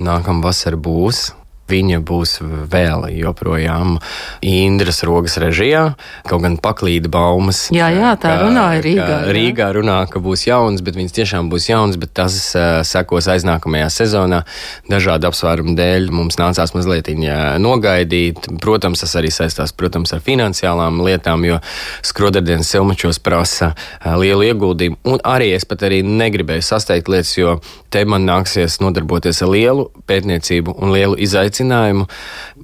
Nākamā 0.00 0.50
vasara 0.50 0.80
būs. 0.80 1.30
Viņa 1.70 2.00
būs 2.02 2.38
vēl 2.42 3.06
joprojām 3.14 3.98
Indras 4.46 5.04
rokas 5.06 5.36
režijā, 5.38 5.92
kaut 6.26 6.42
gan 6.42 6.56
paklīda 6.58 7.10
baumas. 7.12 7.68
Jā, 7.74 7.90
jā, 7.94 8.14
tā 8.18 8.32
ka, 8.34 8.46
runāja 8.48 8.82
Rīgā. 8.82 9.06
jā. 9.06 9.34
Rīgā 9.36 9.68
runā, 9.76 10.00
ka 10.10 10.22
būs 10.22 10.48
jauns, 10.48 10.82
bet 10.82 10.98
viņas 10.98 11.14
tiešām 11.20 11.50
būs 11.52 11.68
jauns, 11.70 11.98
bet 12.00 12.14
tas 12.18 12.38
uh, 12.58 12.80
sekos 12.86 13.28
aiznākamajā 13.30 13.90
sezonā. 14.00 14.42
Dažādu 14.90 15.30
apsvērumu 15.30 15.76
dēļ 15.78 16.10
mums 16.14 16.40
nācās 16.40 16.74
mazliet 16.74 17.12
viņa 17.12 17.38
nogaidīt. 17.62 18.50
Protams, 18.62 19.04
tas 19.04 19.14
arī 19.20 19.30
saistās 19.34 19.74
protams, 19.76 20.14
ar 20.16 20.24
finansiālām 20.26 20.98
lietām, 21.06 21.46
jo 21.46 21.60
skrodardienas 22.02 22.72
silmačos 22.74 23.22
prasa 23.22 23.72
uh, 23.76 24.16
lielu 24.18 24.50
ieguldījumu. 24.50 24.98
Un 25.06 25.22
arī 25.22 25.52
es 25.54 25.68
pat 25.70 25.86
arī 25.86 26.02
negribēju 26.02 26.66
sasteigt 26.66 27.12
lietas, 27.12 27.36
jo 27.38 27.60
te 27.90 28.04
man 28.08 28.24
nāksies 28.28 28.78
nodarboties 28.82 29.42
ar 29.44 29.50
lielu 29.52 29.86
pētniecību 30.08 30.76
un 30.78 30.94
lielu 30.94 31.18
izaicinājumu 31.20 32.06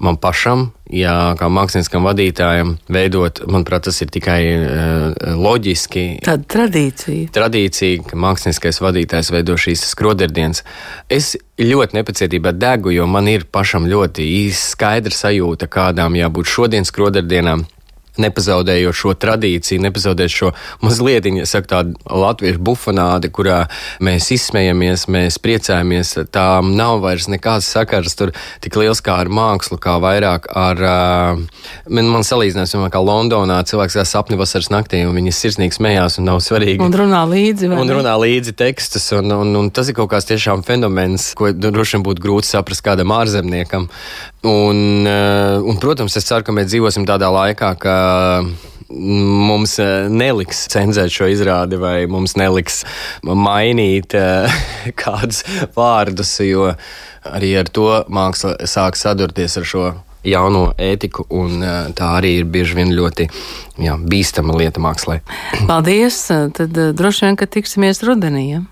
man 0.03 0.17
pašam, 0.21 0.67
jā, 0.93 1.13
kā 1.39 1.49
māksliniekam 1.51 2.07
vadītājam, 2.07 2.73
veidot, 2.93 3.41
manuprāt, 3.49 3.87
tas 3.87 4.01
ir 4.03 4.11
tikai 4.13 4.39
uh, 4.55 5.35
loģiski. 5.37 6.05
Tāda 6.25 6.47
tradīcija. 6.55 7.31
Tradīcija, 7.35 8.03
ka 8.07 8.19
mākslinieckais 8.23 8.81
vadītājs 8.83 9.31
veido 9.35 9.57
šīs 9.59 9.85
skroderdienas. 9.91 10.63
Es 11.11 11.35
ļoti 11.59 11.99
nepacietībā 11.99 12.53
degu, 12.55 12.93
jo 12.95 13.07
man 13.09 13.29
ir 13.31 13.47
pašam 13.51 13.89
ļoti 13.89 14.27
īsta 14.43 14.75
skaidra 14.77 15.15
sajūta, 15.15 15.69
kādām 15.71 16.17
jābūt 16.19 16.55
šodienas 16.55 16.93
skroderdienām 16.93 17.65
nepazaudējot 18.21 18.97
šo 18.97 19.13
tradīciju, 19.19 19.83
nepazaudējot 19.85 20.33
šo 20.33 20.51
mazliet, 20.83 21.27
ja 21.27 21.47
saka, 21.49 21.67
tādu 21.77 21.95
latviešu 22.07 22.61
bufonādi, 22.63 23.31
kurā 23.33 23.63
mēs 24.03 24.29
izsmejamies, 24.35 25.07
mēs 25.11 25.39
priecājamies. 25.43 26.15
Tā 26.33 26.47
nav 26.65 27.01
vairs 27.03 27.29
nekāds 27.31 27.69
sakars 27.73 28.15
tur 28.17 28.33
tik 28.63 28.77
liels 28.79 29.01
kā 29.03 29.19
ar 29.23 29.31
mākslu, 29.31 29.79
kā 29.81 29.97
vairāk 30.03 30.49
ar, 30.57 30.83
man, 31.89 32.11
man 32.13 32.25
salīdzinās, 32.27 32.75
man 32.79 32.93
kā 32.93 33.01
Londonā 33.03 33.59
cilvēks 33.67 33.97
kā 33.99 34.05
sapni 34.07 34.39
vasaras 34.39 34.71
naktī, 34.73 35.03
un 35.07 35.15
viņi 35.17 35.35
sirsnīgi 35.35 35.77
smējās 35.77 36.19
un 36.21 36.29
nav 36.31 36.41
svarīgi. 36.45 36.81
Un 36.83 36.95
runā 36.95 37.23
līdzi. 37.29 37.71
Un 37.73 37.93
runā 37.97 38.15
līdzi 38.21 38.55
tekstus, 38.57 39.09
un, 39.17 39.31
un, 39.35 39.53
un 39.61 39.69
tas 39.73 39.89
ir 39.89 39.97
kaut 39.97 40.11
kāds 40.13 40.29
tiešām 40.29 40.63
fenomens, 40.67 41.31
ko 41.37 41.51
droši 41.53 41.97
vien 41.97 42.07
būtu 42.07 42.23
grūti 42.23 42.51
saprast 42.51 42.85
kādam 42.85 43.13
ārzemniekam. 43.15 43.89
Un, 44.47 45.07
un, 45.07 45.77
protams, 45.81 46.15
es 46.15 46.27
ceru, 46.27 46.45
ka 46.45 46.53
mēs 46.55 46.69
dzīvosim 46.71 47.07
tādā 47.09 47.27
laikā, 47.33 47.71
ka 47.81 47.95
mums 48.89 49.77
eh, 49.79 50.07
neliks 50.09 50.65
cenzēt 50.71 51.11
šo 51.13 51.27
izrādi, 51.31 51.79
vai 51.79 52.05
mums 52.09 52.37
neliks 52.39 52.83
mainīt 53.23 54.15
eh, 54.17 54.59
kādus 55.01 55.43
vārdus, 55.75 56.37
jo 56.47 56.71
arī 57.27 57.53
ar 57.59 57.71
to 57.73 57.89
māksla 58.07 58.57
sāk 58.69 58.99
sadurties 58.99 59.57
ar 59.59 59.67
šo 59.67 59.89
jauno 60.27 60.71
ētiku, 60.79 61.27
un 61.35 61.59
eh, 61.63 61.91
tā 61.97 62.13
arī 62.21 62.37
ir 62.41 62.47
bieži 62.51 62.79
vien 62.79 62.95
ļoti 62.95 63.27
jā, 63.83 63.97
bīstama 63.99 64.55
lieta 64.57 64.83
mākslā. 64.83 65.21
Paldies! 65.71 66.23
Tad 66.57 66.81
droši 66.97 67.27
vien, 67.27 67.39
ka 67.39 67.49
tiksimies 67.49 68.03
rudenī. 68.07 68.47
Ja? 68.55 68.63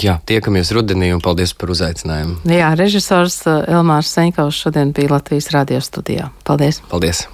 Jā, 0.00 0.12
tiekamies 0.22 0.70
rudenī, 0.70 1.08
un 1.10 1.18
paldies 1.24 1.50
par 1.58 1.72
uzaicinājumu. 1.74 2.38
Jā, 2.46 2.70
režisors 2.78 3.40
Elmārs 3.50 4.14
Senkaus 4.14 4.62
šodien 4.62 4.94
bija 4.94 5.16
Latvijas 5.16 5.50
radio 5.56 5.82
studijā. 5.82 6.30
Paldies! 6.46 6.78
Paldies! 6.92 7.26